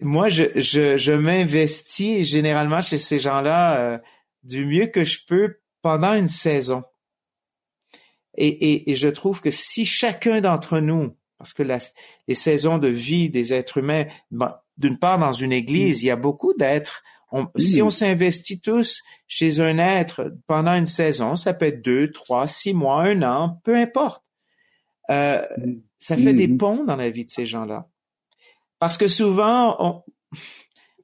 [0.00, 3.98] moi, je, je, je m'investis généralement chez ces gens-là euh,
[4.44, 6.82] du mieux que je peux pendant une saison.
[8.36, 11.78] Et, et, et je trouve que si chacun d'entre nous, parce que la,
[12.28, 14.06] les saisons de vie des êtres humains,
[14.76, 17.02] d'une part dans une église, il y a beaucoup d'êtres
[17.56, 22.46] si on s'investit tous chez un être pendant une saison, ça peut être deux, trois,
[22.46, 24.22] six mois, un an, peu importe.
[25.10, 25.44] Euh,
[25.98, 27.88] ça fait des ponts dans la vie de ces gens-là.
[28.78, 30.04] Parce que souvent,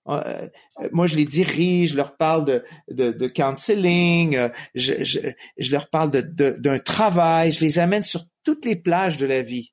[0.08, 0.48] euh,
[0.92, 5.20] moi, je les dirige, je leur parle de, de, de counseling, euh, je, je,
[5.58, 9.42] je, leur parle d'un de, travail, je les amène sur toutes les plages de la
[9.42, 9.72] vie.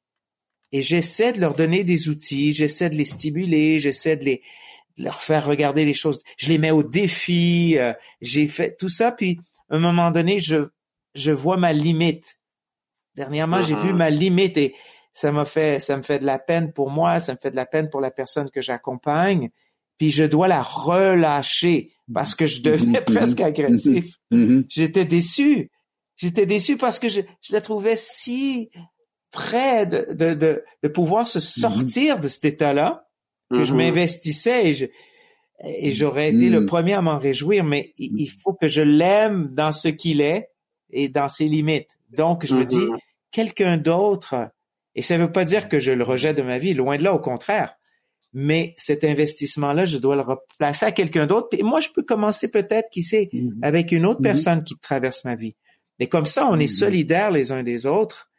[0.72, 4.42] Et j'essaie de leur donner des outils, j'essaie de les stimuler, j'essaie de les,
[4.98, 6.22] leur faire regarder les choses.
[6.38, 7.78] Je les mets au défi.
[7.78, 10.68] Euh, j'ai fait tout ça, puis à un moment donné, je
[11.16, 12.40] je vois ma limite.
[13.16, 13.96] Dernièrement, j'ai vu uh-huh.
[13.96, 14.76] ma limite et
[15.14, 17.56] ça m'a fait ça me fait de la peine pour moi, ça me fait de
[17.56, 19.50] la peine pour la personne que j'accompagne.
[19.98, 23.14] Puis je dois la relâcher parce que je devenais mm-hmm.
[23.14, 24.16] presque agressif.
[24.32, 24.66] Mm-hmm.
[24.70, 25.72] J'étais déçu.
[26.16, 28.70] J'étais déçu parce que je, je la trouvais si
[29.32, 31.60] près de, de, de, de pouvoir se mm-hmm.
[31.60, 33.04] sortir de cet état-là
[33.50, 34.92] que je m'investissais et
[35.64, 39.72] et j'aurais été le premier à m'en réjouir, mais il faut que je l'aime dans
[39.72, 40.50] ce qu'il est
[40.92, 41.90] et dans ses limites.
[42.12, 42.86] Donc, je me dis,
[43.32, 44.50] quelqu'un d'autre,
[44.96, 47.04] et ça ne veut pas dire que je le rejette de ma vie, loin de
[47.04, 47.77] là, au contraire.
[48.40, 51.48] Mais cet investissement-là, je dois le replacer à quelqu'un d'autre.
[51.54, 53.64] Et moi, je peux commencer peut-être, qui sait, mm-hmm.
[53.64, 55.56] avec une autre personne qui traverse ma vie.
[55.98, 56.78] Et comme ça, on est mm-hmm.
[56.78, 58.30] solidaires les uns des autres.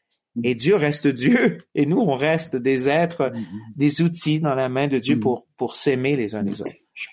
[0.45, 1.59] Et Dieu reste Dieu.
[1.75, 3.75] Et nous, on reste des êtres, mm-hmm.
[3.75, 6.71] des outils dans la main de Dieu pour, pour s'aimer les uns les autres.
[6.95, 7.09] Je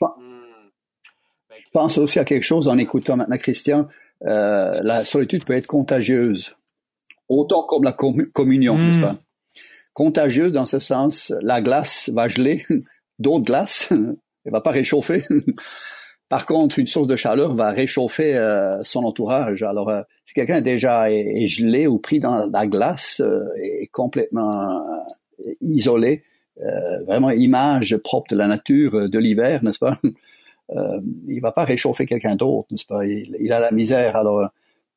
[1.73, 3.87] pense, aussi à quelque chose en écoutant maintenant Christian.
[4.27, 6.55] Euh, la solitude peut être contagieuse.
[7.29, 9.01] Autant comme la communion, n'est-ce mm.
[9.01, 9.17] pas?
[9.95, 12.65] Contagieuse dans ce sens, la glace va geler,
[13.19, 13.87] d'autres glaces,
[14.45, 15.23] elle va pas réchauffer.
[16.29, 19.63] Par contre, une source de chaleur va réchauffer euh, son entourage.
[19.63, 24.85] Alors, euh, si quelqu'un déjà est, gelé ou pris dans la glace, euh, est complètement
[25.61, 26.23] isolé,
[27.05, 29.99] vraiment image propre de la nature de l'hiver, n'est-ce pas?
[31.27, 33.05] Il va pas réchauffer quelqu'un d'autre, n'est-ce pas?
[33.05, 34.15] Il, a la misère.
[34.15, 34.49] Alors,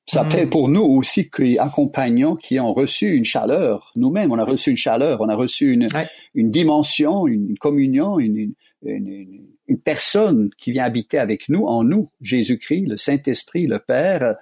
[0.09, 0.31] ça hmm.
[0.31, 4.77] fait pour nous aussi qu'accompagnants qui ont reçu une chaleur, nous-mêmes, on a reçu une
[4.77, 5.87] chaleur, on a reçu une,
[6.35, 12.09] une dimension, une, communion, une, une, une, personne qui vient habiter avec nous, en nous,
[12.23, 14.37] Jésus-Christ, le Saint-Esprit, le Père.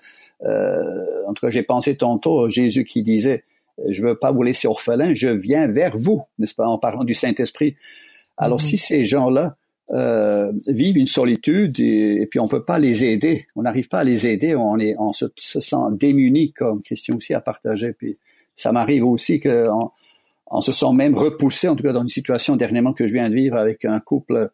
[0.44, 3.42] Euh, en tout cas, j'ai pensé tantôt Jésus qui disait,
[3.88, 7.14] je veux pas vous laisser orphelin, je viens vers vous, n'est-ce pas, en parlant du
[7.14, 7.74] Saint-Esprit.
[8.36, 8.68] Alors, mm-hmm.
[8.68, 9.56] si ces gens-là
[9.91, 14.05] euh, vivent une solitude et, puis on peut pas les aider, on n'arrive pas à
[14.05, 17.93] les aider, on est, on se, sent démuni, comme Christian aussi a partagé.
[17.93, 18.16] Puis
[18.57, 19.68] ça m'arrive aussi que
[20.49, 23.28] on se sent même repoussé, en tout cas dans une situation dernièrement que je viens
[23.28, 24.51] de vivre avec un couple.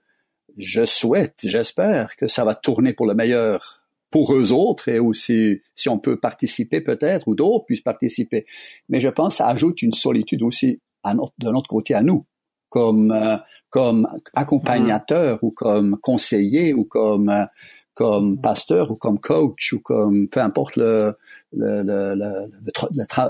[0.59, 5.63] Je souhaite, j'espère que ça va tourner pour le meilleur pour eux autres et aussi
[5.75, 8.45] si on peut participer peut-être ou d'autres puissent participer.
[8.91, 12.27] Mais je pense que ça ajoute une solitude aussi de notre côté à nous
[12.73, 13.37] comme euh,
[13.69, 17.45] comme accompagnateur ou comme conseiller ou comme euh,
[17.93, 21.15] comme pasteur ou comme coach ou comme peu importe le
[21.53, 22.49] le, le, le,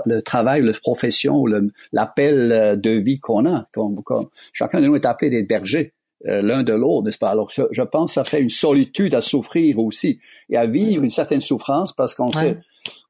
[0.05, 1.49] le, travail, la profession ou
[1.91, 3.67] l'appel de vie qu'on a.
[3.73, 5.91] Comme, comme, chacun de nous est appelé d'être berger.
[6.25, 7.31] Euh, l'un de l'autre, n'est-ce pas?
[7.31, 10.19] Alors, je, pense que ça fait une solitude à souffrir aussi
[10.49, 12.59] et à vivre une certaine souffrance parce qu'on sait,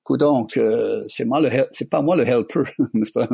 [0.10, 2.64] donc, euh, c'est moi le, c'est pas moi le helper,
[2.96, 3.30] n'est-ce pas?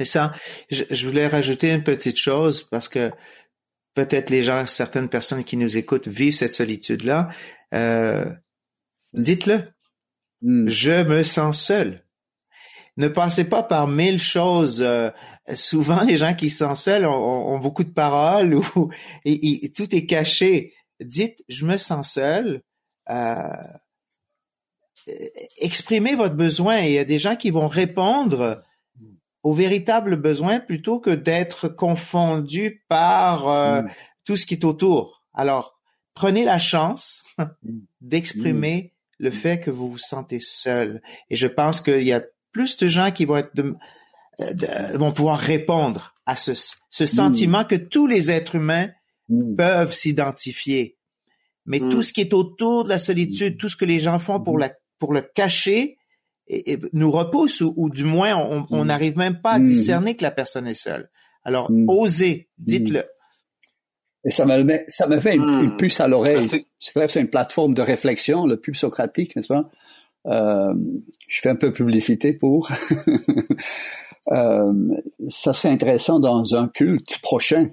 [0.00, 0.32] C'est ça.
[0.70, 3.12] Je, je, voulais rajouter une petite chose parce que
[3.92, 7.28] peut-être les gens, certaines personnes qui nous écoutent vivent cette solitude-là.
[7.74, 8.24] Euh,
[9.12, 9.64] dites-le.
[10.40, 10.66] Hmm.
[10.70, 12.02] Je me sens seul.
[12.96, 14.80] Ne passez pas par mille choses.
[14.80, 15.10] Euh,
[15.54, 18.90] souvent, les gens qui se sentent seuls ont, beaucoup de paroles ou
[19.26, 20.72] et, tout est caché.
[20.98, 22.62] Dites, je me sens seul.
[23.10, 23.52] Euh,
[25.58, 26.78] exprimez votre besoin.
[26.78, 28.62] Il y a des gens qui vont répondre
[29.42, 33.90] au véritable besoin plutôt que d'être confondus par euh, mm.
[34.24, 35.22] tout ce qui est autour.
[35.34, 35.78] Alors,
[36.14, 37.78] prenez la chance mm.
[38.00, 39.24] d'exprimer mm.
[39.24, 41.02] le fait que vous vous sentez seul.
[41.30, 42.22] Et je pense qu'il y a
[42.52, 43.52] plus de gens qui vont être
[44.94, 46.52] vont pouvoir répondre à ce,
[46.88, 48.88] ce sentiment que tous les êtres humains
[49.56, 50.96] peuvent s'identifier.
[51.66, 54.40] Mais tout ce qui est autour de la solitude, tout ce que les gens font
[54.40, 55.96] pour la pour le cacher,
[56.92, 59.66] nous repousse ou, du moins on n'arrive même pas à mm.
[59.66, 61.10] discerner que la personne est seule.
[61.44, 61.88] Alors mm.
[61.88, 63.04] osez, dites-le.
[64.24, 65.76] Et ça me, met, ça me fait une, mm.
[65.76, 66.46] puce à l'oreille.
[66.46, 69.70] C'est clair, c'est une plateforme de réflexion, le pub socratique, n'est-ce pas?
[70.26, 70.74] Euh,
[71.28, 72.70] je fais un peu de publicité pour.
[74.32, 74.72] euh,
[75.28, 77.70] ça serait intéressant dans un culte prochain,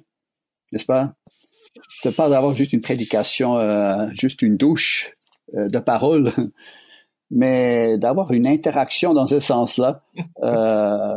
[0.71, 1.13] n'est-ce pas?
[2.05, 5.11] De pas d'avoir juste une prédication, euh, juste une douche
[5.55, 6.31] euh, de paroles,
[7.31, 10.01] mais d'avoir une interaction dans ce sens-là.
[10.43, 11.15] Euh,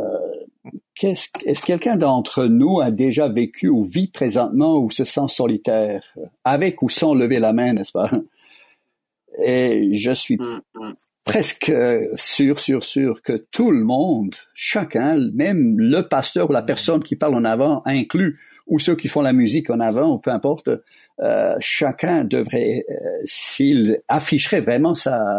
[1.03, 6.15] est-ce que quelqu'un d'entre nous a déjà vécu ou vit présentement ou se sent solitaire,
[6.45, 8.11] avec ou sans lever la main, n'est-ce pas?
[9.43, 10.93] Et je suis mm, mm.
[11.31, 11.73] Presque
[12.17, 17.15] sûr, sûr, sûr que tout le monde, chacun, même le pasteur ou la personne qui
[17.15, 20.71] parle en avant inclus, ou ceux qui font la musique en avant, ou peu importe,
[21.21, 22.95] euh, chacun devrait, euh,
[23.25, 25.39] s'il afficherait vraiment sa,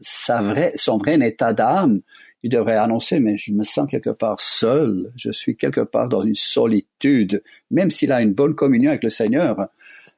[0.00, 2.00] sa vrai, son vrai état d'âme,
[2.42, 6.22] il devrait annoncer, mais je me sens quelque part seul, je suis quelque part dans
[6.22, 9.68] une solitude, même s'il a une bonne communion avec le Seigneur,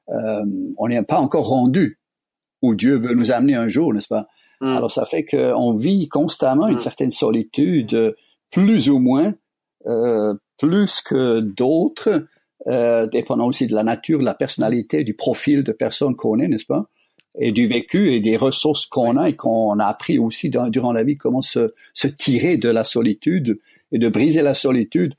[0.08, 0.44] euh,
[0.78, 1.98] on n'est pas encore rendu
[2.62, 4.28] où Dieu veut nous amener un jour, n'est-ce pas?
[4.60, 4.76] Mm.
[4.76, 6.80] Alors ça fait qu'on vit constamment une mm.
[6.80, 8.14] certaine solitude,
[8.50, 9.34] plus ou moins,
[9.86, 12.26] euh, plus que d'autres,
[12.66, 16.48] euh, dépendant aussi de la nature, de la personnalité, du profil de personne qu'on est,
[16.48, 16.86] n'est-ce pas?
[17.38, 21.04] Et du vécu et des ressources qu'on a et qu'on a appris aussi durant la
[21.04, 23.60] vie comment se, se tirer de la solitude
[23.92, 25.14] et de briser la solitude.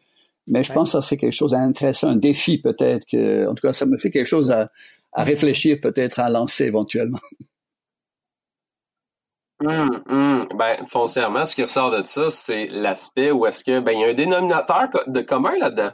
[0.48, 3.06] Mais je pense que ça c'est quelque chose d'intéressant, un défi peut-être.
[3.10, 4.70] Que, en tout cas, ça me fait quelque chose à,
[5.14, 7.20] à réfléchir, peut-être à lancer éventuellement.
[9.62, 10.48] Hum, hum.
[10.56, 14.06] Ben, foncièrement, ce qui ressort de ça, c'est l'aspect où est-ce que ben il y
[14.06, 15.92] a un dénominateur de commun là-dedans.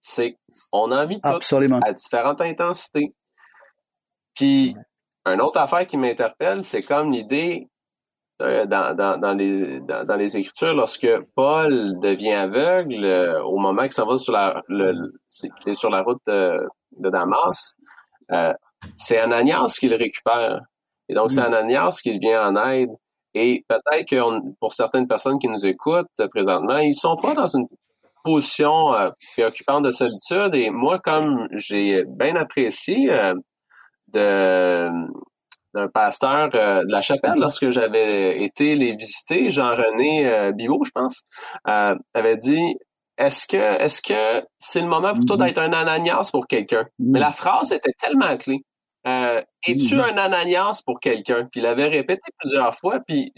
[0.00, 0.38] C'est
[0.72, 1.80] on a envie de Absolument.
[1.80, 3.14] à différentes intensités.
[4.34, 4.76] Puis
[5.26, 7.68] une autre affaire qui m'interpelle, c'est comme l'idée
[8.42, 11.06] euh, dans, dans, dans, les, dans, les Écritures, lorsque
[11.36, 15.12] Paul devient aveugle euh, au moment qu'il s'en va sur la, le,
[15.66, 16.58] est sur la route de,
[16.98, 17.74] de Damas,
[18.32, 18.52] euh,
[18.96, 20.60] c'est Ananias qui le récupère.
[21.08, 21.54] Et donc, c'est mm.
[21.54, 22.90] Ananias qui vient en aide.
[23.34, 27.66] Et peut-être que pour certaines personnes qui nous écoutent présentement, ils sont pas dans une
[28.22, 30.54] position euh, préoccupante de solitude.
[30.54, 33.10] Et moi, comme j'ai bien apprécié
[34.12, 34.88] de
[35.74, 41.22] d'un pasteur euh, de la chapelle lorsque j'avais été les visiter, Jean-René euh, je pense,
[41.68, 42.76] euh, avait dit
[43.18, 45.46] est-ce que est-ce que c'est le moment pour toi mm-hmm.
[45.46, 46.82] d'être un Ananias pour quelqu'un?
[46.82, 47.10] Mm-hmm.
[47.10, 48.64] Mais la phrase était tellement clé.
[49.06, 51.46] Euh, es-tu un Ananias pour quelqu'un?
[51.50, 53.32] Puis il avait répété plusieurs fois, puis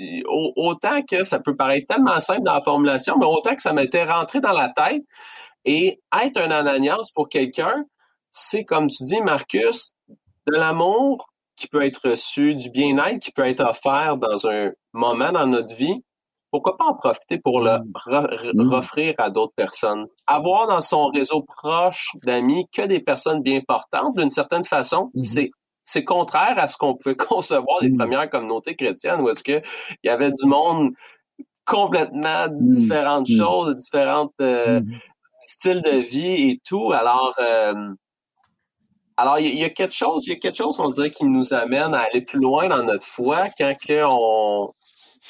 [0.57, 4.05] autant que ça peut paraître tellement simple dans la formulation, mais autant que ça m'était
[4.05, 5.03] rentré dans la tête.
[5.65, 7.85] Et être un Ananias pour quelqu'un,
[8.31, 13.47] c'est comme tu dis, Marcus, de l'amour qui peut être reçu, du bien-être qui peut
[13.47, 16.05] être offert dans un moment dans notre vie,
[16.57, 17.79] pourquoi pas en profiter pour le
[18.55, 18.73] mm.
[18.73, 20.07] offrir à d'autres personnes?
[20.27, 25.23] Avoir dans son réseau proche d'amis que des personnes bien portantes, d'une certaine façon, mm-hmm.
[25.23, 25.51] c'est
[25.85, 27.99] c'est contraire à ce qu'on pouvait concevoir des mm.
[27.99, 29.63] premières communautés chrétiennes, où est-ce qu'il
[30.03, 30.93] y avait du monde
[31.67, 32.69] complètement mm.
[32.69, 34.81] différentes choses, différents euh,
[35.43, 36.93] styles de vie et tout.
[36.93, 37.75] Alors, euh,
[39.19, 41.53] alors, il y, a quelque chose, il y a quelque chose qu'on dirait qui nous
[41.53, 43.75] amène à aller plus loin dans notre foi quand
[44.11, 44.73] on,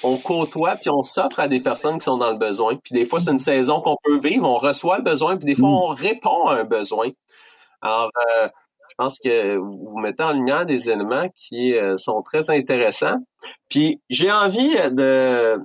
[0.02, 2.76] on côtoie puis on s'offre à des personnes qui sont dans le besoin.
[2.76, 5.54] Puis des fois, c'est une saison qu'on peut vivre, on reçoit le besoin, puis des
[5.54, 7.08] fois, on répond à un besoin.
[7.80, 8.10] Alors,
[8.40, 8.48] euh,
[8.88, 13.16] je pense que vous mettez en lumière des éléments qui euh, sont très intéressants.
[13.68, 15.58] Puis j'ai envie de,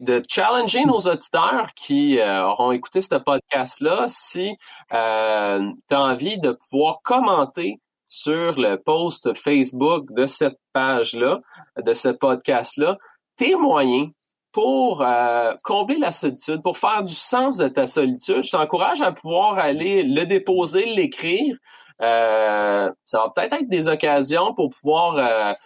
[0.00, 4.56] de challenger nos auditeurs qui euh, auront écouté ce podcast-là si
[4.92, 11.40] euh, tu as envie de pouvoir commenter sur le post Facebook de cette page-là,
[11.84, 12.96] de ce podcast-là,
[13.38, 14.10] tes moyens
[14.52, 18.44] pour euh, combler la solitude, pour faire du sens de ta solitude.
[18.44, 21.56] Je t'encourage à pouvoir aller le déposer, l'écrire.
[22.00, 25.56] ça va peut-être être des occasions pour pouvoir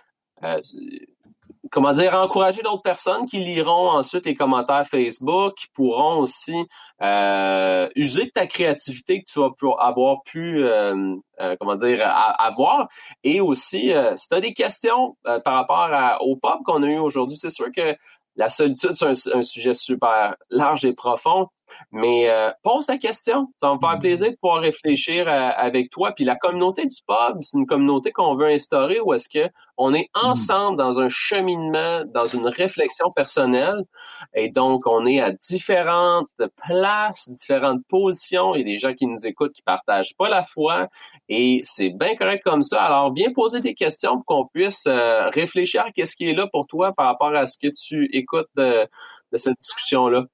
[1.72, 6.54] comment dire, encourager d'autres personnes qui liront ensuite les commentaires Facebook, qui pourront aussi
[7.02, 9.50] euh, user de ta créativité que tu vas
[9.80, 12.88] avoir pu, euh, euh, comment dire, avoir.
[13.24, 15.88] Et aussi, si tu as des questions par rapport
[16.20, 17.96] au pop qu'on a eu aujourd'hui, c'est sûr que
[18.36, 21.48] la solitude, c'est un, sujet super large et profond.
[21.90, 23.48] Mais euh, pose ta question.
[23.60, 26.12] Ça va me faire plaisir de pouvoir réfléchir euh, avec toi.
[26.12, 29.94] Puis la communauté du pub, c'est une communauté qu'on veut instaurer où est-ce que on
[29.94, 30.26] est mm.
[30.26, 33.84] ensemble dans un cheminement, dans une réflexion personnelle.
[34.34, 36.28] Et donc, on est à différentes
[36.66, 38.54] places, différentes positions.
[38.54, 40.88] Il y a des gens qui nous écoutent qui partagent pas la foi.
[41.28, 42.82] Et c'est bien correct comme ça.
[42.82, 46.46] Alors, viens poser des questions pour qu'on puisse euh, réfléchir à qu'est-ce qui est là
[46.50, 48.88] pour toi par rapport à ce que tu écoutes de
[49.36, 50.26] cette discussion-là.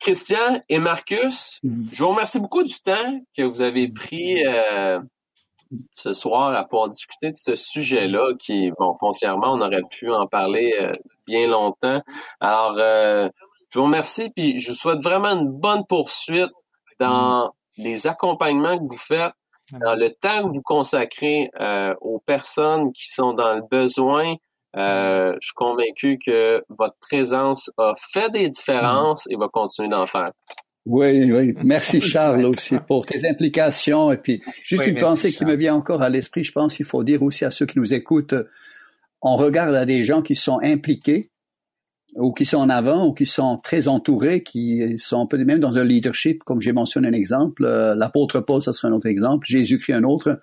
[0.00, 1.84] Christian et Marcus, mm.
[1.92, 5.00] je vous remercie beaucoup du temps que vous avez pris euh,
[5.92, 10.26] ce soir à pouvoir discuter de ce sujet-là qui, bon, foncièrement, on aurait pu en
[10.26, 10.90] parler euh,
[11.26, 12.02] bien longtemps.
[12.40, 13.28] Alors, euh,
[13.70, 16.52] je vous remercie, puis je vous souhaite vraiment une bonne poursuite
[17.00, 19.32] dans les accompagnements que vous faites,
[19.72, 21.50] dans le temps que vous consacrez
[22.00, 24.36] aux personnes qui sont dans le besoin,
[24.76, 30.06] euh, je suis convaincu que votre présence a fait des différences et va continuer d'en
[30.06, 30.30] faire.
[30.86, 31.54] Oui, oui.
[31.64, 34.12] Merci Charles aussi pour tes implications.
[34.12, 37.04] Et puis, juste une pensée qui me vient encore à l'esprit, je pense qu'il faut
[37.04, 38.34] dire aussi à ceux qui nous écoutent,
[39.22, 41.30] on regarde à des gens qui sont impliqués
[42.16, 45.78] ou qui sont en avant ou qui sont très entourés, qui sont peut-être même dans
[45.78, 47.64] un leadership, comme j'ai mentionné un exemple.
[47.64, 49.46] Euh, l'apôtre Paul, ça serait un autre exemple.
[49.46, 50.38] Jésus-Christ, un autre.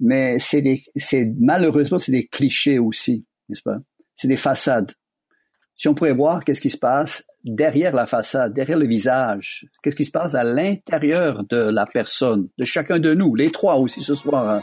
[0.00, 0.62] Mais c'est
[0.96, 3.78] c'est malheureusement, c'est des clichés aussi n'est-ce pas?
[4.16, 4.92] C'est des façades.
[5.76, 9.96] Si on pourrait voir qu'est-ce qui se passe derrière la façade, derrière le visage, qu'est-ce
[9.96, 14.00] qui se passe à l'intérieur de la personne, de chacun de nous, les trois aussi
[14.00, 14.62] ce soir, hein,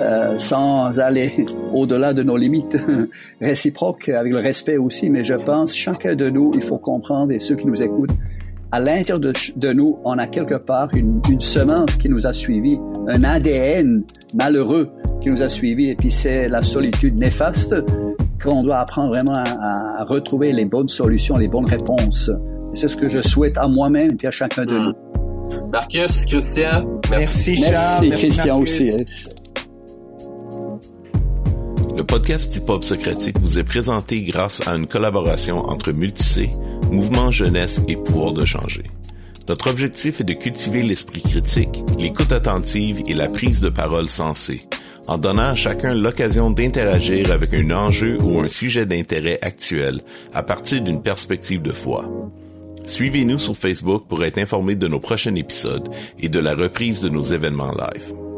[0.00, 2.76] euh, sans aller au-delà de nos limites
[3.40, 7.38] réciproques, avec le respect aussi, mais je pense chacun de nous, il faut comprendre, et
[7.38, 8.12] ceux qui nous écoutent,
[8.72, 12.78] à l'intérieur de, nous, on a quelque part une, une semence qui nous a suivis,
[13.08, 14.90] un ADN malheureux
[15.20, 17.74] qui nous a suivis, et puis c'est la solitude néfaste
[18.42, 22.30] qu'on doit apprendre vraiment à, retrouver les bonnes solutions, les bonnes réponses.
[22.74, 24.92] C'est ce que je souhaite à moi-même et à chacun de nous.
[25.70, 27.56] Marcus, Christian, merci.
[27.56, 28.06] Charles.
[28.06, 28.90] Merci, Christian aussi.
[28.90, 29.04] Hein.
[31.96, 36.50] Le podcast Hip Hop Socratique vous est présenté grâce à une collaboration entre Multicé,
[36.90, 38.84] Mouvement Jeunesse et Pouvoir de changer.
[39.48, 44.62] Notre objectif est de cultiver l'esprit critique, l'écoute attentive et la prise de parole sensée
[45.06, 50.00] en donnant à chacun l'occasion d'interagir avec un enjeu ou un sujet d'intérêt actuel
[50.32, 52.04] à partir d'une perspective de foi.
[52.86, 57.08] Suivez-nous sur Facebook pour être informé de nos prochains épisodes et de la reprise de
[57.08, 58.29] nos événements live.